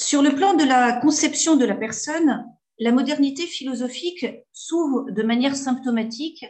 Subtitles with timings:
[0.00, 2.46] Sur le plan de la conception de la personne,
[2.78, 6.46] la modernité philosophique s'ouvre de manière symptomatique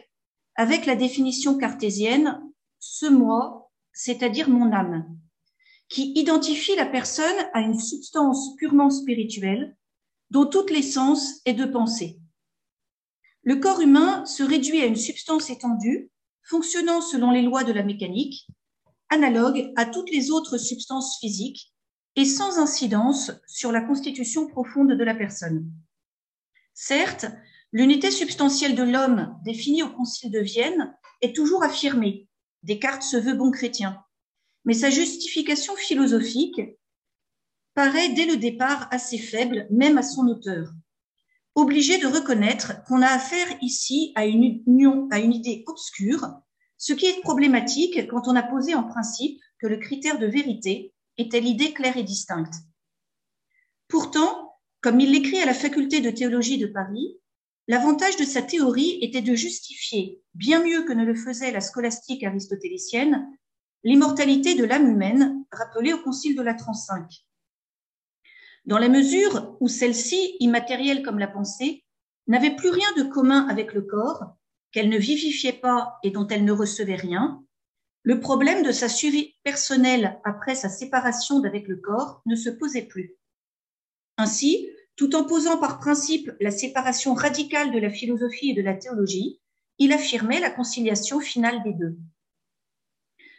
[0.55, 2.41] avec la définition cartésienne
[2.79, 5.05] ce moi, c'est-à-dire mon âme,
[5.89, 9.75] qui identifie la personne à une substance purement spirituelle
[10.29, 12.21] dont toute l'essence est de penser.
[13.43, 16.09] Le corps humain se réduit à une substance étendue,
[16.43, 18.47] fonctionnant selon les lois de la mécanique,
[19.09, 21.70] analogue à toutes les autres substances physiques
[22.15, 25.71] et sans incidence sur la constitution profonde de la personne.
[26.73, 27.25] Certes,
[27.71, 32.27] l'unité substantielle de l'homme définie au Concile de Vienne est toujours affirmée.
[32.63, 34.03] Descartes se veut bon chrétien.
[34.65, 36.61] Mais sa justification philosophique
[37.73, 40.71] paraît dès le départ assez faible, même à son auteur.
[41.55, 46.27] Obligé de reconnaître qu'on a affaire ici à une union, à une idée obscure,
[46.77, 50.93] ce qui est problématique quand on a posé en principe que le critère de vérité
[51.17, 52.53] était l'idée claire et distincte.
[53.87, 57.17] Pourtant, comme il l'écrit à la faculté de théologie de Paris,
[57.67, 62.23] l'avantage de sa théorie était de justifier, bien mieux que ne le faisait la scolastique
[62.23, 63.27] aristotélicienne,
[63.83, 67.05] l'immortalité de l'âme humaine rappelée au Concile de la 35.
[68.65, 71.83] Dans la mesure où celle-ci, immatérielle comme la pensée,
[72.27, 74.35] n'avait plus rien de commun avec le corps,
[74.71, 77.43] qu'elle ne vivifiait pas et dont elle ne recevait rien,
[78.03, 82.87] le problème de sa suivi personnelle après sa séparation d'avec le corps ne se posait
[82.87, 83.15] plus.
[84.17, 88.73] Ainsi, tout en posant par principe la séparation radicale de la philosophie et de la
[88.73, 89.39] théologie,
[89.77, 91.97] il affirmait la conciliation finale des deux.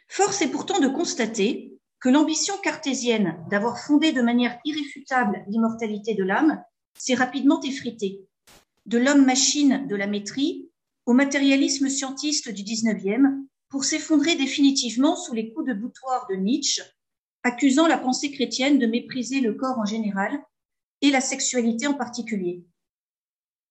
[0.07, 6.23] Force est pourtant de constater que l'ambition cartésienne d'avoir fondé de manière irréfutable l'immortalité de
[6.23, 6.61] l'âme
[6.97, 8.27] s'est rapidement effritée.
[8.85, 10.65] De l'homme-machine de la maîtrise
[11.05, 16.83] au matérialisme scientiste du XIXe pour s'effondrer définitivement sous les coups de boutoir de Nietzsche,
[17.41, 20.39] accusant la pensée chrétienne de mépriser le corps en général
[21.01, 22.63] et la sexualité en particulier.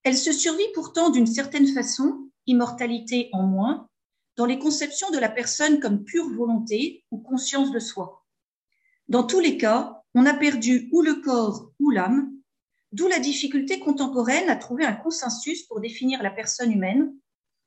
[0.02, 3.86] Elle se survit pourtant d'une certaine façon, immortalité en moins,
[4.34, 8.26] dans les conceptions de la personne comme pure volonté ou conscience de soi.
[9.06, 12.32] Dans tous les cas, on a perdu ou le corps ou l'âme,
[12.90, 17.14] d'où la difficulté contemporaine à trouver un consensus pour définir la personne humaine,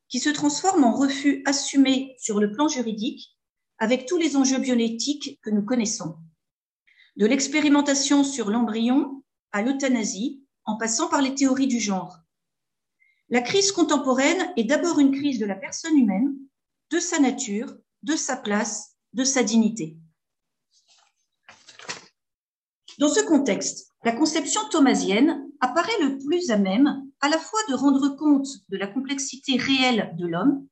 [0.08, 3.36] qui se transforme en refus assumé sur le plan juridique
[3.78, 6.16] avec tous les enjeux bionétiques que nous connaissons.
[7.16, 9.22] De l'expérimentation sur l'embryon
[9.52, 12.18] à l'euthanasie, en passant par les théories du genre.
[13.28, 16.36] La crise contemporaine est d'abord une crise de la personne humaine,
[16.90, 19.96] de sa nature, de sa place, de sa dignité.
[22.98, 27.74] Dans ce contexte, la conception thomasienne apparaît le plus à même à la fois de
[27.74, 30.66] rendre compte de la complexité réelle de l'homme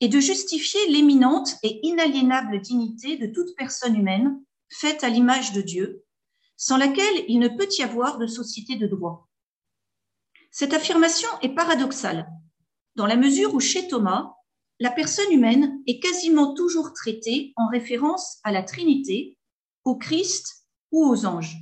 [0.00, 5.60] et de justifier l'éminente et inaliénable dignité de toute personne humaine faite à l'image de
[5.60, 6.04] Dieu,
[6.56, 9.28] sans laquelle il ne peut y avoir de société de droit.
[10.50, 12.28] Cette affirmation est paradoxale,
[12.96, 14.34] dans la mesure où chez Thomas,
[14.80, 19.38] la personne humaine est quasiment toujours traitée en référence à la Trinité,
[19.84, 21.56] au Christ ou aux anges.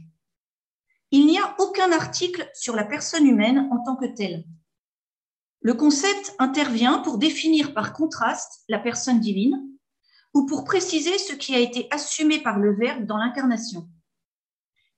[1.12, 4.44] Il n'y a aucun article sur la personne humaine en tant que telle.
[5.60, 9.60] Le concept intervient pour définir par contraste la personne divine
[10.32, 13.88] ou pour préciser ce qui a été assumé par le Verbe dans l'incarnation.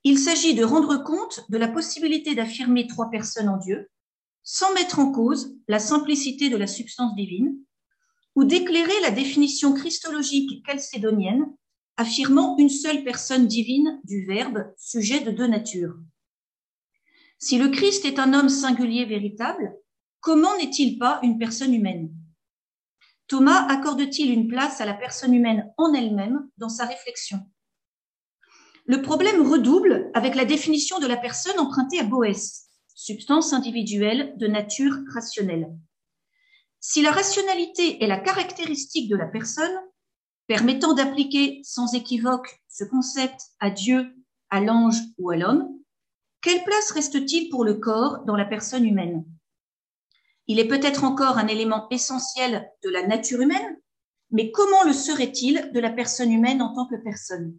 [0.05, 3.89] Il s'agit de rendre compte de la possibilité d'affirmer trois personnes en Dieu
[4.45, 7.57] sans mettre en cause la simplicité de la substance divine
[8.35, 11.47] ou d'éclairer la définition christologique chalcédonienne
[11.97, 15.95] affirmant une seule personne divine du Verbe, sujet de deux natures.
[17.39, 19.75] Si le Christ est un homme singulier véritable,
[20.21, 22.13] comment n'est-il pas une personne humaine?
[23.27, 27.41] Thomas accorde-t-il une place à la personne humaine en elle-même dans sa réflexion?
[28.85, 34.47] Le problème redouble avec la définition de la personne empruntée à Boès, substance individuelle de
[34.47, 35.69] nature rationnelle.
[36.81, 39.73] Si la rationalité est la caractéristique de la personne,
[40.53, 44.15] permettant d'appliquer sans équivoque ce concept à Dieu,
[44.51, 45.67] à l'ange ou à l'homme,
[46.43, 49.25] quelle place reste-t-il pour le corps dans la personne humaine?
[50.49, 53.81] Il est peut-être encore un élément essentiel de la nature humaine,
[54.31, 57.57] mais comment le serait-il de la personne humaine en tant que personne?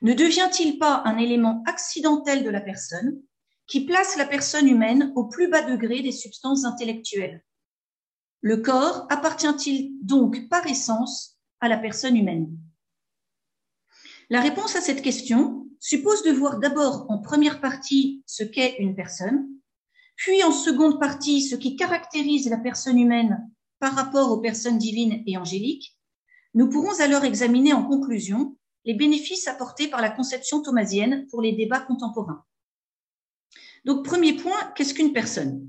[0.00, 3.20] Ne devient-il pas un élément accidentel de la personne
[3.66, 7.42] qui place la personne humaine au plus bas degré des substances intellectuelles?
[8.40, 12.56] Le corps appartient-il donc par essence à la personne humaine
[14.30, 18.94] La réponse à cette question suppose de voir d'abord en première partie ce qu'est une
[18.94, 19.48] personne,
[20.16, 25.22] puis en seconde partie ce qui caractérise la personne humaine par rapport aux personnes divines
[25.26, 25.96] et angéliques.
[26.54, 31.52] Nous pourrons alors examiner en conclusion les bénéfices apportés par la conception thomasienne pour les
[31.52, 32.44] débats contemporains.
[33.84, 35.68] Donc, premier point, qu'est-ce qu'une personne?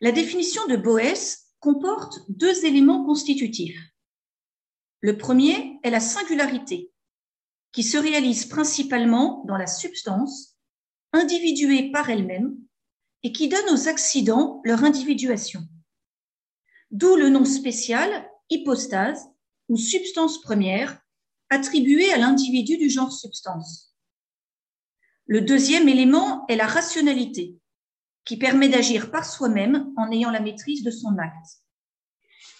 [0.00, 3.78] La définition de Boès comporte deux éléments constitutifs.
[5.04, 6.90] Le premier est la singularité,
[7.72, 10.56] qui se réalise principalement dans la substance,
[11.12, 12.56] individuée par elle-même,
[13.22, 15.60] et qui donne aux accidents leur individuation.
[16.90, 19.28] D'où le nom spécial hypostase
[19.68, 20.98] ou substance première
[21.50, 23.94] attribuée à l'individu du genre substance.
[25.26, 27.58] Le deuxième élément est la rationalité,
[28.24, 31.63] qui permet d'agir par soi-même en ayant la maîtrise de son acte.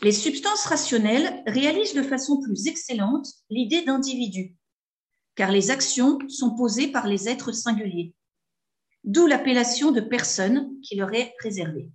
[0.05, 4.55] Les substances rationnelles réalisent de façon plus excellente l'idée d'individu,
[5.35, 8.13] car les actions sont posées par les êtres singuliers,
[9.05, 11.89] d'où l'appellation de personne qui leur est réservée.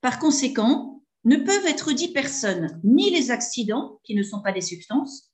[0.00, 4.60] Par conséquent, ne peuvent être dits personnes ni les accidents, qui ne sont pas des
[4.60, 5.32] substances,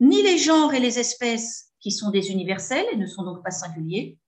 [0.00, 3.52] ni les genres et les espèces, qui sont des universels et ne sont donc pas
[3.52, 4.18] singuliers,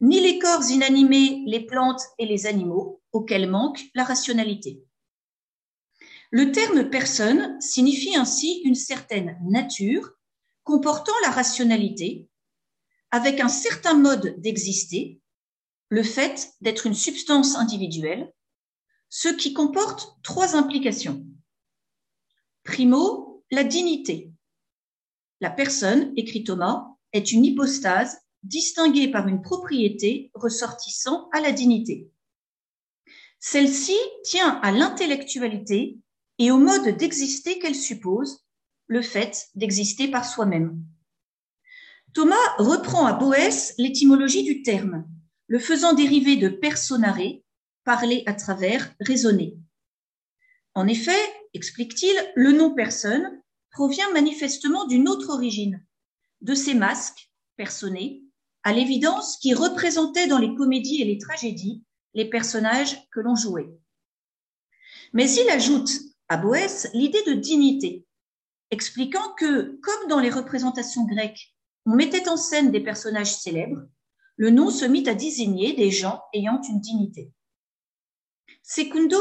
[0.00, 4.87] ni les corps inanimés, les plantes et les animaux, auxquels manque la rationalité.
[6.30, 10.12] Le terme personne signifie ainsi une certaine nature
[10.62, 12.28] comportant la rationalité,
[13.10, 15.22] avec un certain mode d'exister,
[15.88, 18.30] le fait d'être une substance individuelle,
[19.08, 21.24] ce qui comporte trois implications.
[22.62, 24.30] Primo, la dignité.
[25.40, 32.10] La personne, écrit Thomas, est une hypostase distinguée par une propriété ressortissant à la dignité.
[33.40, 35.98] Celle-ci tient à l'intellectualité
[36.38, 38.44] et au mode d'exister qu'elle suppose,
[38.86, 40.82] le fait d'exister par soi-même.
[42.14, 45.06] Thomas reprend à Boès l'étymologie du terme,
[45.46, 47.18] le faisant dériver de personare,
[47.84, 49.56] parler à travers, raisonner.
[50.74, 51.18] En effet,
[51.54, 55.84] explique-t-il, le nom personne provient manifestement d'une autre origine,
[56.40, 58.24] de ces masques, personnés,
[58.62, 61.84] à l'évidence qui représentaient dans les comédies et les tragédies
[62.14, 63.68] les personnages que l'on jouait.
[65.12, 65.90] Mais il ajoute
[66.28, 68.06] à Boès l'idée de dignité,
[68.70, 71.54] expliquant que, comme dans les représentations grecques,
[71.86, 73.82] on mettait en scène des personnages célèbres,
[74.36, 77.32] le nom se mit à désigner des gens ayant une dignité.
[78.62, 79.18] Secundo,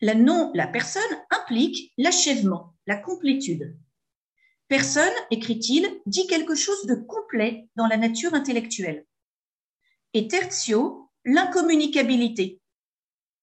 [0.00, 3.76] la, la personne implique l'achèvement, la complétude.
[4.68, 9.06] Personne, écrit-il, dit quelque chose de complet dans la nature intellectuelle.
[10.14, 12.60] Et tertio, l'incommunicabilité.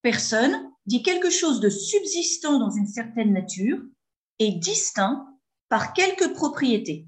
[0.01, 3.79] Personne dit quelque chose de subsistant dans une certaine nature
[4.39, 5.27] et distinct
[5.69, 7.07] par quelque propriété.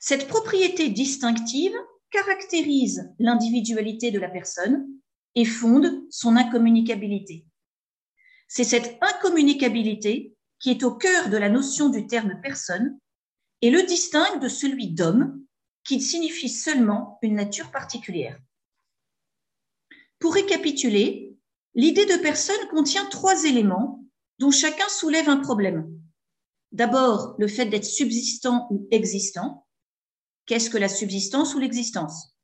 [0.00, 1.74] Cette propriété distinctive
[2.10, 4.86] caractérise l'individualité de la personne
[5.34, 7.46] et fonde son incommunicabilité.
[8.48, 12.98] C'est cette incommunicabilité qui est au cœur de la notion du terme personne
[13.60, 15.44] et le distingue de celui d'homme
[15.84, 18.38] qui signifie seulement une nature particulière.
[20.18, 21.27] Pour récapituler,
[21.78, 24.04] l'idée de personne contient trois éléments
[24.40, 25.88] dont chacun soulève un problème.
[26.72, 29.64] D'abord, le fait d'être subsistant ou existant.
[30.46, 32.36] Qu'est-ce que la subsistance ou l'existence?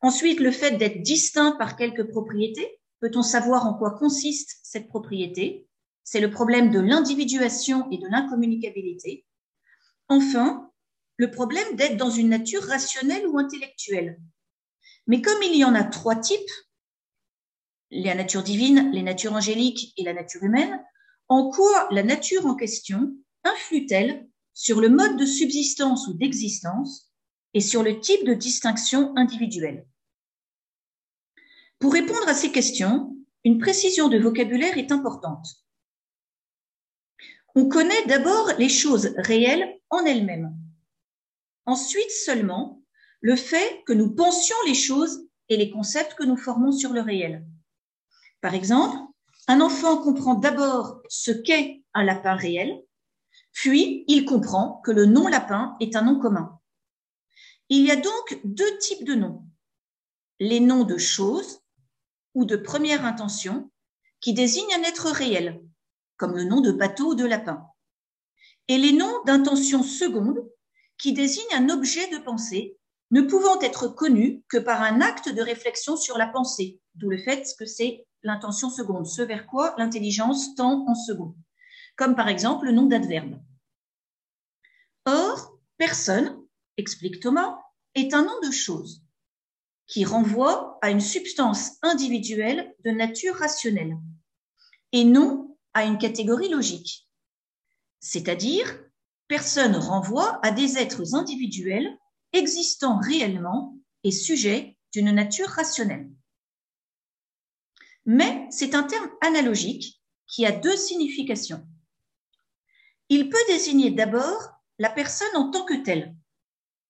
[0.00, 2.80] Ensuite, le fait d'être distinct par quelques propriétés.
[3.00, 5.68] Peut-on savoir en quoi consiste cette propriété?
[6.02, 9.26] C'est le problème de l'individuation et de l'incommunicabilité.
[10.08, 10.70] Enfin,
[11.18, 14.18] le problème d'être dans une nature rationnelle ou intellectuelle.
[15.06, 16.50] Mais comme il y en a trois types,
[17.90, 20.82] la nature divine, les natures angéliques et la nature humaine,
[21.28, 27.10] en quoi la nature en question influe-t-elle sur le mode de subsistance ou d'existence
[27.54, 29.86] et sur le type de distinction individuelle?
[31.78, 35.46] Pour répondre à ces questions, une précision de vocabulaire est importante.
[37.54, 40.54] On connaît d'abord les choses réelles en elles-mêmes.
[41.66, 42.82] Ensuite seulement,
[43.20, 47.00] le fait que nous pensions les choses et les concepts que nous formons sur le
[47.00, 47.44] réel.
[48.40, 48.96] Par exemple,
[49.48, 52.82] un enfant comprend d'abord ce qu'est un lapin réel,
[53.52, 56.58] puis il comprend que le nom lapin est un nom commun.
[57.68, 59.44] Il y a donc deux types de noms.
[60.38, 61.60] Les noms de choses
[62.34, 63.70] ou de première intention
[64.20, 65.60] qui désignent un être réel,
[66.16, 67.66] comme le nom de bateau ou de lapin.
[68.68, 70.38] Et les noms d'intention seconde
[70.98, 72.78] qui désignent un objet de pensée
[73.10, 77.18] ne pouvant être connu que par un acte de réflexion sur la pensée, d'où le
[77.18, 81.34] fait que c'est l'intention seconde, ce vers quoi l'intelligence tend en second,
[81.96, 83.40] comme par exemple le nom d'adverbe.
[85.06, 86.40] Or, personne,
[86.76, 87.58] explique Thomas,
[87.94, 89.02] est un nom de chose
[89.86, 93.96] qui renvoie à une substance individuelle de nature rationnelle
[94.92, 97.08] et non à une catégorie logique.
[97.98, 98.78] C'est-à-dire,
[99.26, 101.98] personne renvoie à des êtres individuels
[102.32, 106.10] existant réellement et sujets d'une nature rationnelle.
[108.06, 111.66] Mais c'est un terme analogique qui a deux significations.
[113.08, 116.14] Il peut désigner d'abord la personne en tant que telle,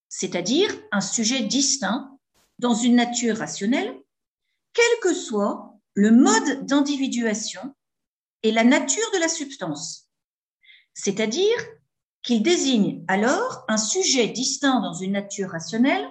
[0.09, 2.19] c'est-à-dire un sujet distinct
[2.59, 3.99] dans une nature rationnelle,
[4.73, 7.75] quel que soit le mode d'individuation
[8.43, 10.09] et la nature de la substance,
[10.95, 11.57] c'est-à-dire
[12.23, 16.07] qu'il désigne alors un sujet distinct dans une nature rationnelle,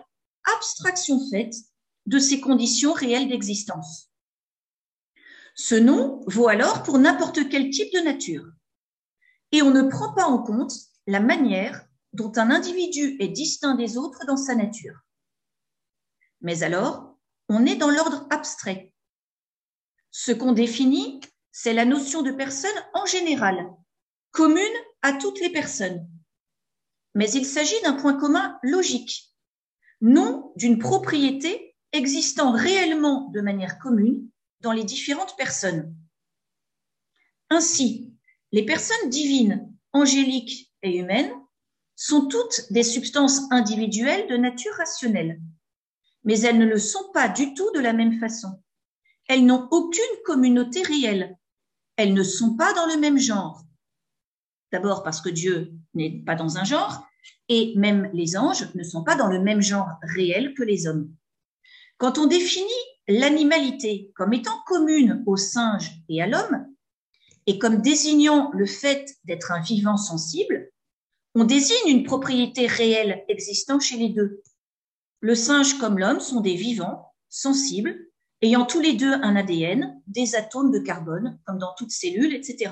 [0.55, 1.53] abstraction faite
[2.05, 4.09] de ses conditions réelles d'existence.
[5.55, 8.45] Ce nom vaut alors pour n'importe quel type de nature.
[9.51, 10.73] Et on ne prend pas en compte
[11.05, 14.99] la manière dont un individu est distinct des autres dans sa nature.
[16.41, 17.17] Mais alors,
[17.49, 18.93] on est dans l'ordre abstrait.
[20.11, 21.19] Ce qu'on définit,
[21.51, 23.69] c'est la notion de personne en général,
[24.31, 24.63] commune
[25.01, 26.07] à toutes les personnes.
[27.15, 29.33] Mais il s'agit d'un point commun logique,
[30.01, 34.29] non d'une propriété existant réellement de manière commune
[34.61, 35.95] dans les différentes personnes.
[37.49, 38.13] Ainsi,
[38.51, 41.33] les personnes divines, angéliques et humaines
[41.95, 45.41] sont toutes des substances individuelles de nature rationnelle,
[46.23, 48.61] mais elles ne le sont pas du tout de la même façon.
[49.27, 51.37] Elles n'ont aucune communauté réelle.
[51.95, 53.63] Elles ne sont pas dans le même genre.
[54.71, 57.07] D'abord parce que Dieu n'est pas dans un genre,
[57.47, 61.11] et même les anges ne sont pas dans le même genre réel que les hommes.
[61.97, 62.69] Quand on définit
[63.07, 66.65] l'animalité comme étant commune au singe et à l'homme,
[67.47, 70.69] et comme désignant le fait d'être un vivant sensible,
[71.35, 74.41] on désigne une propriété réelle existant chez les deux.
[75.21, 77.97] Le singe comme l'homme sont des vivants, sensibles,
[78.41, 82.71] ayant tous les deux un ADN, des atomes de carbone, comme dans toute cellule, etc.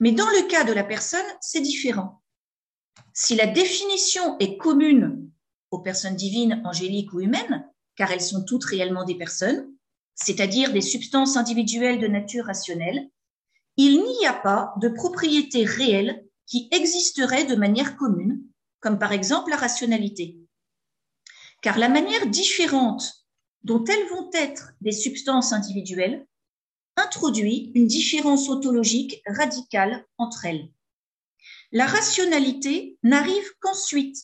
[0.00, 2.22] Mais dans le cas de la personne, c'est différent.
[3.12, 5.30] Si la définition est commune
[5.70, 9.72] aux personnes divines, angéliques ou humaines, car elles sont toutes réellement des personnes,
[10.14, 13.08] c'est-à-dire des substances individuelles de nature rationnelle,
[13.76, 18.40] il n'y a pas de propriété réelle qui existerait de manière commune,
[18.80, 20.38] comme par exemple la rationalité.
[21.62, 23.26] Car la manière différente
[23.62, 26.26] dont elles vont être des substances individuelles
[26.96, 30.68] introduit une différence ontologique radicale entre elles.
[31.72, 34.16] La rationalité n'arrive qu'ensuite,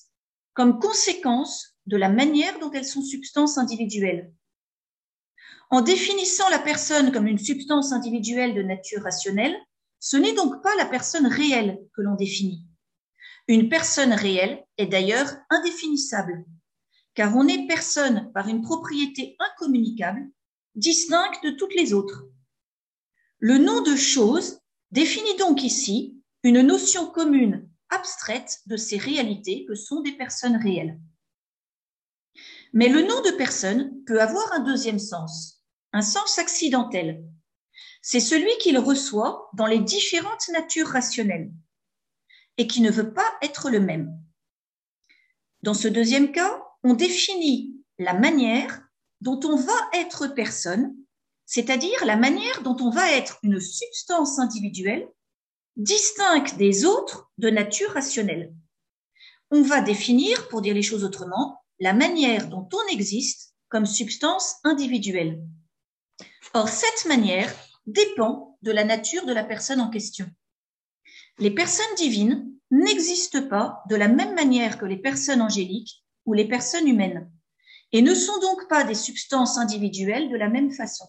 [0.55, 4.33] comme conséquence de la manière dont elles sont substances individuelles.
[5.71, 9.57] En définissant la personne comme une substance individuelle de nature rationnelle,
[10.01, 12.65] ce n'est donc pas la personne réelle que l'on définit.
[13.49, 16.45] Une personne réelle est d'ailleurs indéfinissable,
[17.15, 20.29] car on est personne par une propriété incommunicable,
[20.75, 22.25] distincte de toutes les autres.
[23.43, 29.75] Le nom de chose définit donc ici une notion commune abstraite de ces réalités que
[29.75, 31.01] sont des personnes réelles.
[32.75, 37.25] Mais le nom de personne peut avoir un deuxième sens, un sens accidentel.
[38.03, 41.51] C'est celui qu'il reçoit dans les différentes natures rationnelles
[42.59, 44.21] et qui ne veut pas être le même.
[45.63, 48.83] Dans ce deuxième cas, on définit la manière
[49.23, 50.95] dont on va être personne
[51.51, 55.09] c'est-à-dire la manière dont on va être une substance individuelle
[55.75, 58.55] distincte des autres de nature rationnelle.
[59.51, 64.59] On va définir, pour dire les choses autrement, la manière dont on existe comme substance
[64.63, 65.43] individuelle.
[66.55, 67.53] Or, cette manière
[67.85, 70.31] dépend de la nature de la personne en question.
[71.41, 76.47] Les personnes divines n'existent pas de la même manière que les personnes angéliques ou les
[76.47, 77.29] personnes humaines
[77.91, 81.09] et ne sont donc pas des substances individuelles de la même façon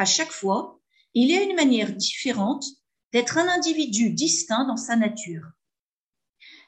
[0.00, 0.80] à chaque fois,
[1.12, 2.64] il y a une manière différente
[3.12, 5.44] d'être un individu distinct dans sa nature.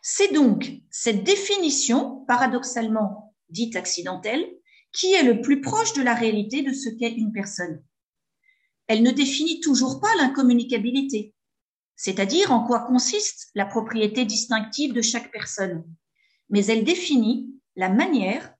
[0.03, 4.47] C'est donc cette définition, paradoxalement dite accidentelle,
[4.93, 7.83] qui est le plus proche de la réalité de ce qu'est une personne.
[8.87, 11.35] Elle ne définit toujours pas l'incommunicabilité,
[11.97, 15.85] c'est-à-dire en quoi consiste la propriété distinctive de chaque personne,
[16.51, 18.53] mais elle définit la manière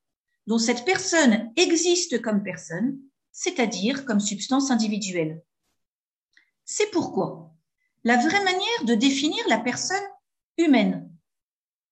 [0.47, 2.99] dont cette personne existe comme personne
[3.33, 5.43] c'est-à-dire comme substance individuelle.
[6.65, 7.51] C'est pourquoi
[8.05, 10.03] la vraie manière de définir la personne
[10.59, 11.11] humaine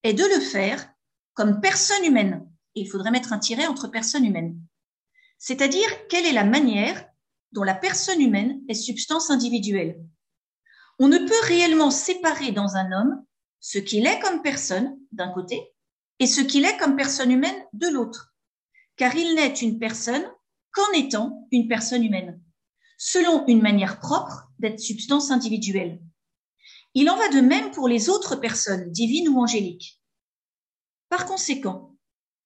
[0.03, 0.93] est de le faire
[1.35, 2.47] comme personne humaine.
[2.75, 4.61] il faudrait mettre un tiret entre personne humaine.
[5.39, 7.05] C'est-à-dire quelle est la manière
[7.53, 10.01] dont la personne humaine est substance individuelle?
[10.99, 13.25] On ne peut réellement séparer dans un homme
[13.61, 15.73] ce qu'il est comme personne d'un côté
[16.19, 18.35] et ce qu'il est comme personne humaine de l'autre,
[18.97, 20.25] car il n'est une personne
[20.73, 22.41] qu'en étant une personne humaine,
[22.99, 26.01] selon une manière propre d'être substance individuelle.
[26.95, 30.01] Il en va de même pour les autres personnes, divines ou angéliques.
[31.09, 31.97] Par conséquent,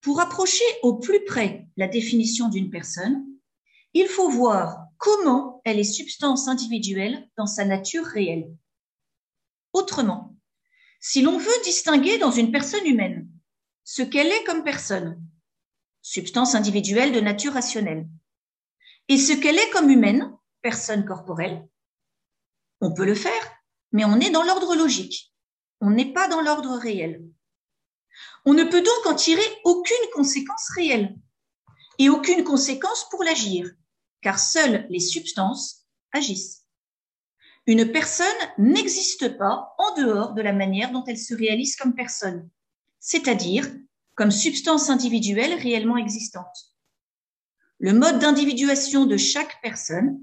[0.00, 3.24] pour approcher au plus près la définition d'une personne,
[3.94, 8.54] il faut voir comment elle est substance individuelle dans sa nature réelle.
[9.72, 10.36] Autrement,
[11.00, 13.28] si l'on veut distinguer dans une personne humaine
[13.84, 15.22] ce qu'elle est comme personne,
[16.04, 18.06] substance individuelle de nature rationnelle,
[19.08, 21.66] et ce qu'elle est comme humaine, personne corporelle,
[22.82, 23.42] on peut le faire,
[23.92, 25.32] mais on est dans l'ordre logique.
[25.80, 27.24] On n'est pas dans l'ordre réel.
[28.44, 31.16] On ne peut donc en tirer aucune conséquence réelle
[31.98, 33.70] et aucune conséquence pour l'agir,
[34.20, 36.66] car seules les substances agissent.
[37.66, 38.26] Une personne
[38.58, 42.50] n'existe pas en dehors de la manière dont elle se réalise comme personne,
[43.00, 43.66] c'est-à-dire
[44.14, 46.74] comme substance individuelle réellement existante.
[47.78, 50.20] Le mode d'individuation de chaque personne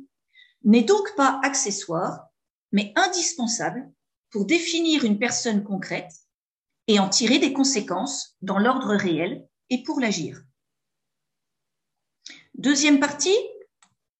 [0.63, 2.27] n'est donc pas accessoire,
[2.71, 3.91] mais indispensable
[4.29, 6.11] pour définir une personne concrète
[6.87, 10.41] et en tirer des conséquences dans l'ordre réel et pour l'agir.
[12.55, 13.37] Deuxième partie,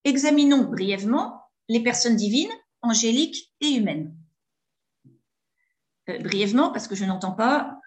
[0.03, 2.51] examinons brièvement les personnes divines,
[2.81, 4.15] angéliques et humaines.
[6.09, 7.80] Euh, brièvement, parce que je n'entends pas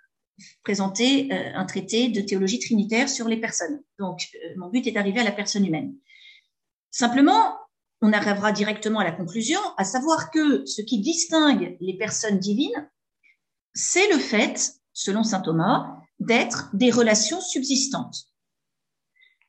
[0.62, 3.82] présenter euh, un traité de théologie trinitaire sur les personnes.
[3.98, 5.94] Donc, euh, mon but est d'arriver à la personne humaine.
[6.90, 7.58] Simplement,
[8.02, 12.90] on arrivera directement à la conclusion, à savoir que ce qui distingue les personnes divines,
[13.72, 18.28] c'est le fait, selon saint Thomas, d'être des relations subsistantes.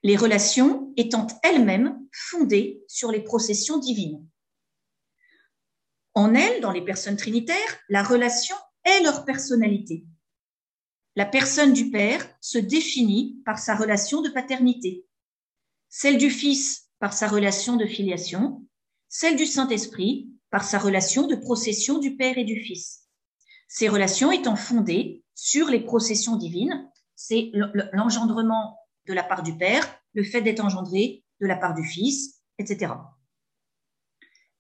[0.04, 4.26] Les relations étant elles-mêmes fondées sur les processions divines.
[6.14, 10.06] En elles, dans les personnes trinitaires, la relation est leur personnalité.
[11.16, 15.06] La personne du Père se définit par sa relation de paternité.
[15.90, 18.66] Celle du Fils par sa relation de filiation,
[19.08, 23.08] celle du Saint-Esprit par sa relation de procession du Père et du Fils.
[23.68, 27.52] Ces relations étant fondées sur les processions divines, c'est
[27.94, 32.42] l'engendrement de la part du Père, le fait d'être engendré de la part du Fils,
[32.58, 32.94] etc.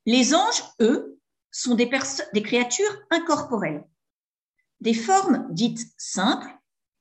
[0.06, 1.20] Les anges, eux,
[1.52, 1.90] sont des,
[2.44, 3.86] créatures incorporelles
[4.82, 6.50] des formes dites simples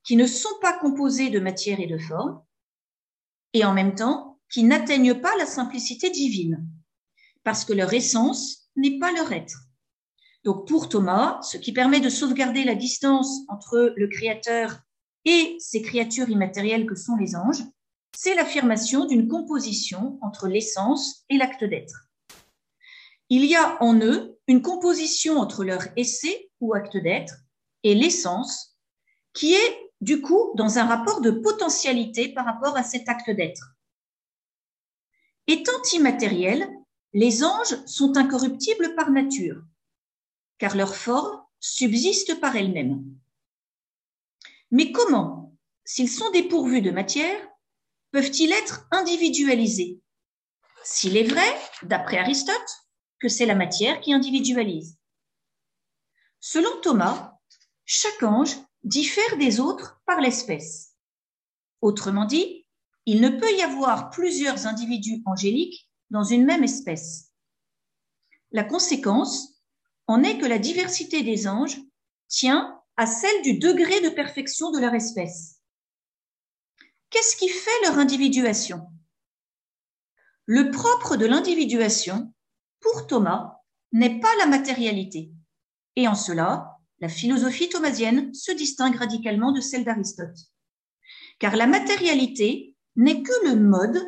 [0.05, 2.43] qui ne sont pas composées de matière et de forme,
[3.53, 6.69] et en même temps qui n'atteignent pas la simplicité divine,
[7.43, 9.59] parce que leur essence n'est pas leur être.
[10.45, 14.79] Donc pour Thomas, ce qui permet de sauvegarder la distance entre le Créateur
[15.25, 17.65] et ces créatures immatérielles que sont les anges,
[18.15, 22.09] c'est l'affirmation d'une composition entre l'essence et l'acte d'être.
[23.31, 27.35] Il y a en eux une composition entre leur essai ou acte d'être
[27.85, 28.77] et l'essence,
[29.33, 33.75] qui est du coup dans un rapport de potentialité par rapport à cet acte d'être.
[35.47, 36.69] Étant immatériels,
[37.13, 39.63] les anges sont incorruptibles par nature,
[40.59, 43.05] car leur forme subsiste par elle-même.
[44.71, 47.49] Mais comment, s'ils sont dépourvus de matière,
[48.11, 50.01] peuvent-ils être individualisés?
[50.83, 52.55] S'il est vrai, d'après Aristote,
[53.21, 54.99] que c'est la matière qui individualise.
[56.41, 57.34] Selon Thomas,
[57.85, 60.95] chaque ange diffère des autres par l'espèce.
[61.81, 62.67] Autrement dit,
[63.07, 67.33] il ne peut y avoir plusieurs individus angéliques dans une même espèce.
[68.53, 69.61] La conséquence
[70.07, 71.79] en est que la diversité des anges
[72.29, 75.61] tient à celle du degré de perfection de leur espèce.
[77.11, 78.87] Qu'est-ce qui fait leur individuation?
[80.47, 82.33] Le propre de l'individuation,
[82.81, 83.61] pour Thomas,
[83.93, 85.33] n'est pas la matérialité.
[85.97, 86.74] Et en cela,
[87.05, 90.39] la philosophie thomasienne se distingue radicalement de celle d'Aristote.
[91.39, 94.03] Car la matérialité n'est que le mode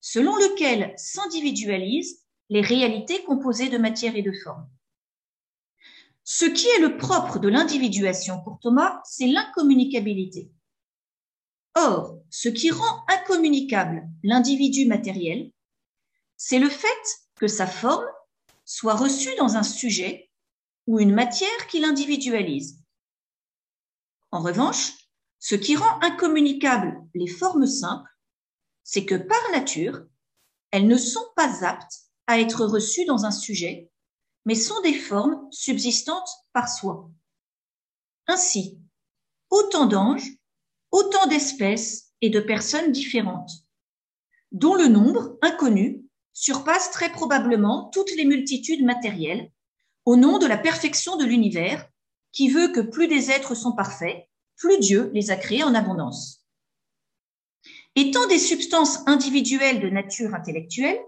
[0.00, 4.66] selon lequel s'individualisent les réalités composées de matière et de forme.
[6.24, 10.50] Ce qui est le propre de l'individuation pour Thomas, c'est l'incommunicabilité.
[11.74, 15.52] Or, ce qui rend incommunicable l'individu matériel,
[16.38, 18.06] c'est le fait que sa forme
[18.64, 20.27] soit reçue dans un sujet
[20.88, 22.82] ou une matière qui l'individualise.
[24.30, 24.94] En revanche,
[25.38, 28.10] ce qui rend incommunicables les formes simples,
[28.84, 30.00] c'est que par nature,
[30.70, 33.90] elles ne sont pas aptes à être reçues dans un sujet,
[34.46, 37.10] mais sont des formes subsistantes par soi.
[38.26, 38.80] Ainsi,
[39.50, 40.38] autant d'anges,
[40.90, 43.50] autant d'espèces et de personnes différentes,
[44.52, 49.52] dont le nombre inconnu surpasse très probablement toutes les multitudes matérielles
[50.08, 51.86] au nom de la perfection de l'univers,
[52.32, 56.46] qui veut que plus des êtres sont parfaits, plus Dieu les a créés en abondance.
[57.94, 60.98] Étant des substances individuelles de nature intellectuelle,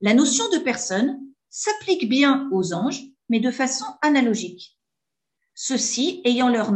[0.00, 4.76] la notion de personne s'applique bien aux anges, mais de façon analogique.
[5.54, 6.72] ceux-ci ayant leur,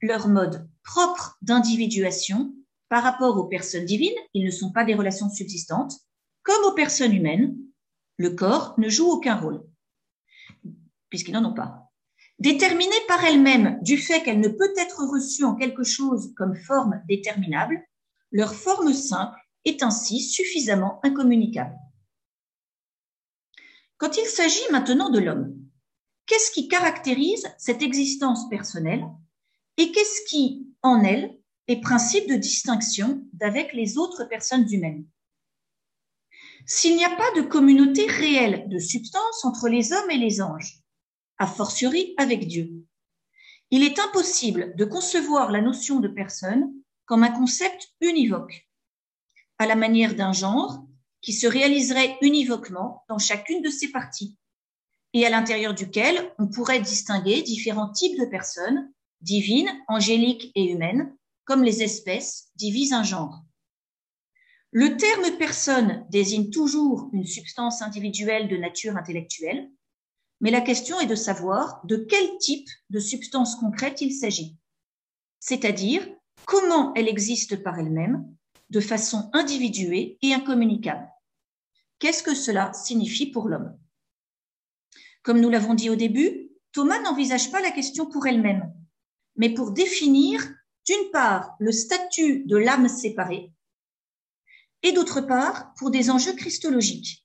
[0.00, 2.52] leur mode propre d'individuation
[2.88, 5.94] par rapport aux personnes divines, ils ne sont pas des relations subsistantes,
[6.42, 7.56] comme aux personnes humaines,
[8.16, 9.62] le corps ne joue aucun rôle,
[11.12, 11.92] puisqu'ils n'en ont pas.
[12.38, 17.02] Déterminée par elle-même du fait qu'elle ne peut être reçue en quelque chose comme forme
[17.06, 17.86] déterminable,
[18.30, 21.76] leur forme simple est ainsi suffisamment incommunicable.
[23.98, 25.54] Quand il s'agit maintenant de l'homme,
[26.24, 29.04] qu'est-ce qui caractérise cette existence personnelle
[29.76, 35.04] et qu'est-ce qui, en elle, est principe de distinction d'avec les autres personnes humaines?
[36.64, 40.81] S'il n'y a pas de communauté réelle de substance entre les hommes et les anges,
[41.38, 42.84] a fortiori avec Dieu,
[43.72, 46.70] il est impossible de concevoir la notion de personne
[47.06, 48.68] comme un concept univoque,
[49.58, 50.86] à la manière d'un genre
[51.22, 54.36] qui se réaliserait univoquement dans chacune de ses parties
[55.14, 58.92] et à l'intérieur duquel on pourrait distinguer différents types de personnes,
[59.22, 63.42] divines, angéliques et humaines, comme les espèces divisent un genre.
[64.70, 69.70] Le terme personne désigne toujours une substance individuelle de nature intellectuelle,
[70.42, 74.58] mais la question est de savoir de quel type de substance concrète il s'agit,
[75.38, 76.06] c'est-à-dire
[76.44, 78.28] comment elle existe par elle-même
[78.68, 81.08] de façon individuée et incommunicable.
[82.00, 83.78] Qu'est-ce que cela signifie pour l'homme?
[85.22, 88.74] Comme nous l'avons dit au début, Thomas n'envisage pas la question pour elle-même,
[89.36, 90.42] mais pour définir
[90.84, 93.52] d'une part le statut de l'âme séparée
[94.82, 97.24] et d'autre part pour des enjeux christologiques.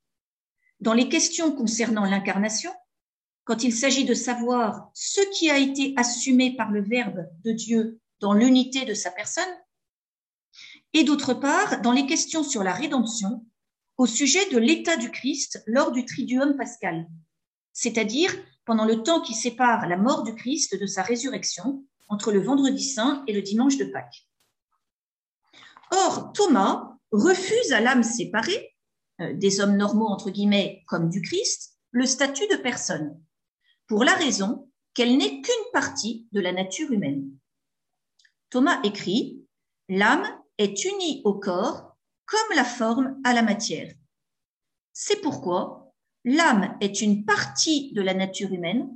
[0.79, 2.71] Dans les questions concernant l'incarnation,
[3.47, 7.97] quand il s'agit de savoir ce qui a été assumé par le Verbe de Dieu
[8.19, 9.45] dans l'unité de sa personne,
[10.91, 13.45] et d'autre part dans les questions sur la rédemption
[13.95, 17.07] au sujet de l'état du Christ lors du triduum pascal,
[17.71, 22.41] c'est-à-dire pendant le temps qui sépare la mort du Christ de sa résurrection entre le
[22.41, 24.27] vendredi saint et le dimanche de Pâques.
[25.91, 28.75] Or, Thomas refuse à l'âme séparée,
[29.21, 33.17] euh, des hommes normaux entre guillemets comme du Christ, le statut de personne,
[33.87, 37.29] pour la raison qu'elle n'est qu'une partie de la nature humaine.
[38.49, 39.43] Thomas écrit,
[39.89, 41.95] L'âme est unie au corps
[42.25, 43.93] comme la forme à la matière.
[44.91, 45.93] C'est pourquoi
[46.25, 48.89] l'âme est une partie de la nature humaine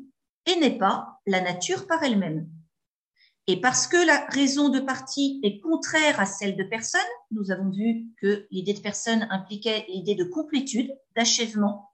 [0.45, 2.49] et n'est pas la nature par elle-même.
[3.47, 7.01] Et parce que la raison de partie est contraire à celle de personne,
[7.31, 11.90] nous avons vu que l'idée de personne impliquait l'idée de complétude, d'achèvement,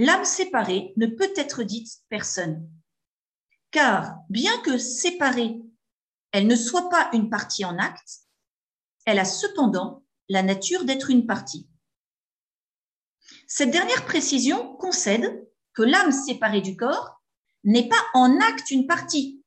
[0.00, 2.66] l'âme séparée ne peut être dite personne.
[3.70, 5.60] Car bien que séparée,
[6.32, 8.20] elle ne soit pas une partie en acte,
[9.04, 11.68] elle a cependant la nature d'être une partie.
[13.46, 17.20] Cette dernière précision concède que l'âme séparée du corps
[17.64, 19.44] n'est pas en acte une partie,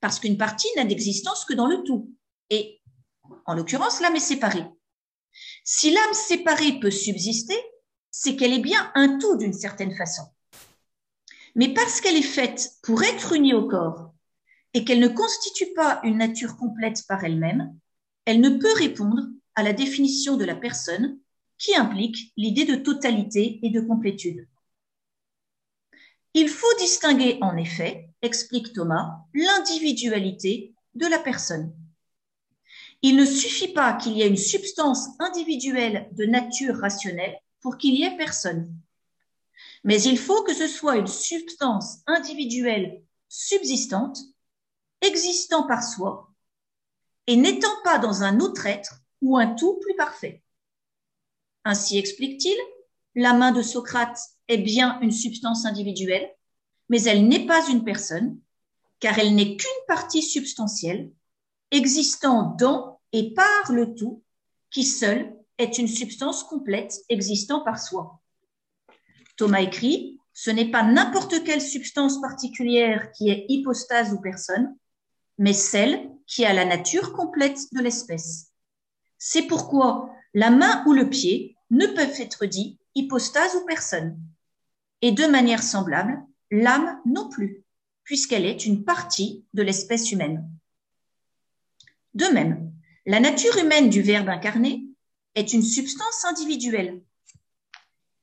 [0.00, 2.10] parce qu'une partie n'a d'existence que dans le tout.
[2.48, 2.80] Et
[3.44, 4.64] en l'occurrence, l'âme est séparée.
[5.62, 7.60] Si l'âme séparée peut subsister,
[8.12, 10.22] c'est qu'elle est bien un tout d'une certaine façon.
[11.56, 14.12] Mais parce qu'elle est faite pour être unie au corps
[14.74, 17.76] et qu'elle ne constitue pas une nature complète par elle-même,
[18.24, 19.22] elle ne peut répondre
[19.54, 21.18] à la définition de la personne
[21.58, 24.46] qui implique l'idée de totalité et de complétude.
[26.34, 31.74] Il faut distinguer en effet, explique Thomas, l'individualité de la personne.
[33.02, 37.94] Il ne suffit pas qu'il y ait une substance individuelle de nature rationnelle pour qu'il
[37.94, 38.74] y ait personne.
[39.84, 44.18] Mais il faut que ce soit une substance individuelle subsistante,
[45.00, 46.30] existant par soi,
[47.26, 50.42] et n'étant pas dans un autre être ou un tout plus parfait.
[51.64, 52.56] Ainsi explique-t-il,
[53.14, 56.28] la main de Socrate est bien une substance individuelle,
[56.88, 58.38] mais elle n'est pas une personne,
[59.00, 61.12] car elle n'est qu'une partie substantielle,
[61.70, 64.22] existant dans et par le tout,
[64.70, 68.20] qui seul est une substance complète existant par soi.
[69.36, 74.76] Thomas écrit, ce n'est pas n'importe quelle substance particulière qui est hypostase ou personne,
[75.38, 78.52] mais celle qui a la nature complète de l'espèce.
[79.18, 84.18] C'est pourquoi la main ou le pied ne peuvent être dits hypostase ou personne.
[85.00, 87.64] Et de manière semblable, l'âme non plus,
[88.04, 90.48] puisqu'elle est une partie de l'espèce humaine.
[92.14, 92.72] De même,
[93.06, 94.81] la nature humaine du Verbe incarné
[95.34, 97.02] est une substance individuelle,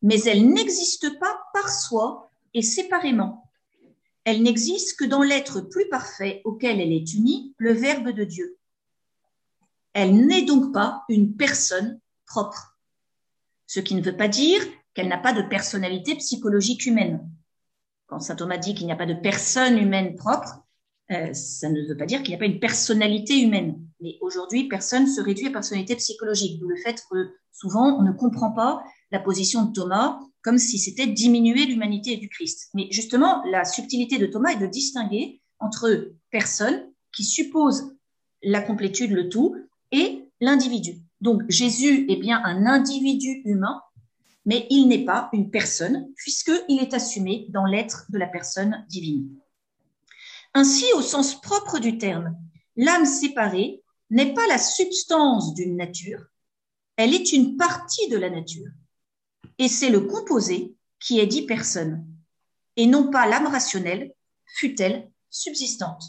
[0.01, 3.49] mais elle n'existe pas par soi et séparément.
[4.23, 8.57] Elle n'existe que dans l'être plus parfait auquel elle est unie, le Verbe de Dieu.
[9.93, 12.77] Elle n'est donc pas une personne propre,
[13.65, 14.61] ce qui ne veut pas dire
[14.93, 17.27] qu'elle n'a pas de personnalité psychologique humaine.
[18.05, 20.63] Quand saint Thomas dit qu'il n'y a pas de personne humaine propre,
[21.11, 23.79] euh, ça ne veut pas dire qu'il n'y a pas une personnalité humaine.
[24.01, 28.11] Mais aujourd'hui, personne se réduit à personnalité psychologique, d'où le fait que souvent on ne
[28.11, 28.81] comprend pas
[29.11, 32.69] la position de Thomas comme si c'était diminuer l'humanité du Christ.
[32.73, 37.95] Mais justement, la subtilité de Thomas est de distinguer entre personne qui suppose
[38.41, 39.55] la complétude, le tout,
[39.91, 41.01] et l'individu.
[41.19, 43.81] Donc Jésus est bien un individu humain,
[44.45, 49.29] mais il n'est pas une personne, puisqu'il est assumé dans l'être de la personne divine.
[50.53, 52.35] Ainsi, au sens propre du terme,
[52.75, 56.21] l'âme séparée n'est pas la substance d'une nature,
[56.95, 58.71] elle est une partie de la nature.
[59.57, 62.05] Et c'est le composé qui est dit personne,
[62.75, 64.13] et non pas l'âme rationnelle,
[64.45, 66.03] fut-elle subsistante.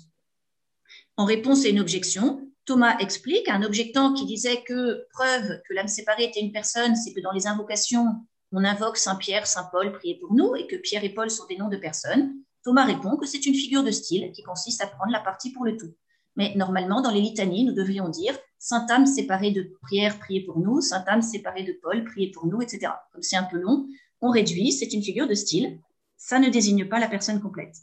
[1.16, 5.88] En réponse à une objection, Thomas explique un objectant qui disait que preuve que l'âme
[5.88, 8.06] séparée était une personne, c'est que dans les invocations,
[8.52, 11.46] on invoque Saint Pierre, Saint Paul, priez pour nous, et que Pierre et Paul sont
[11.46, 12.34] des noms de personnes.
[12.64, 15.64] Thomas répond que c'est une figure de style qui consiste à prendre la partie pour
[15.64, 15.94] le tout.
[16.36, 20.58] Mais normalement, dans les litanies, nous devrions dire Sainte âme séparée de Pierre, priez pour
[20.58, 22.92] nous, Sainte âme séparée de Paul, priez pour nous, etc.
[23.12, 23.86] Comme c'est un peu long,
[24.20, 25.80] on réduit, c'est une figure de style.
[26.16, 27.74] Ça ne désigne pas la personne complète.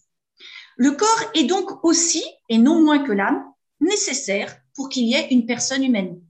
[0.78, 3.44] Le corps est donc aussi, et non moins que l'âme,
[3.80, 6.22] nécessaire pour qu'il y ait une personne humaine.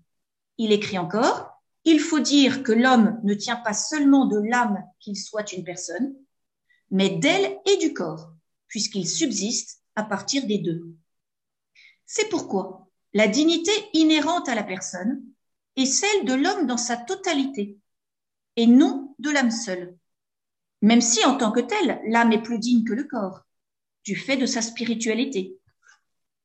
[0.58, 5.18] Il écrit encore, il faut dire que l'homme ne tient pas seulement de l'âme qu'il
[5.18, 6.16] soit une personne,
[6.90, 8.34] mais d'elle et du corps,
[8.68, 10.96] puisqu'il subsiste à partir des deux.
[12.08, 15.22] C'est pourquoi la dignité inhérente à la personne
[15.76, 17.78] est celle de l'homme dans sa totalité,
[18.56, 19.96] et non de l'âme seule,
[20.82, 23.44] même si en tant que telle, l'âme est plus digne que le corps,
[24.04, 25.58] du fait de sa spiritualité.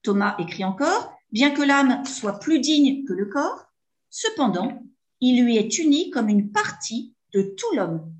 [0.03, 3.65] Thomas écrit encore, Bien que l'âme soit plus digne que le corps,
[4.11, 4.83] cependant,
[5.23, 8.13] il lui est uni comme une partie de tout l'homme,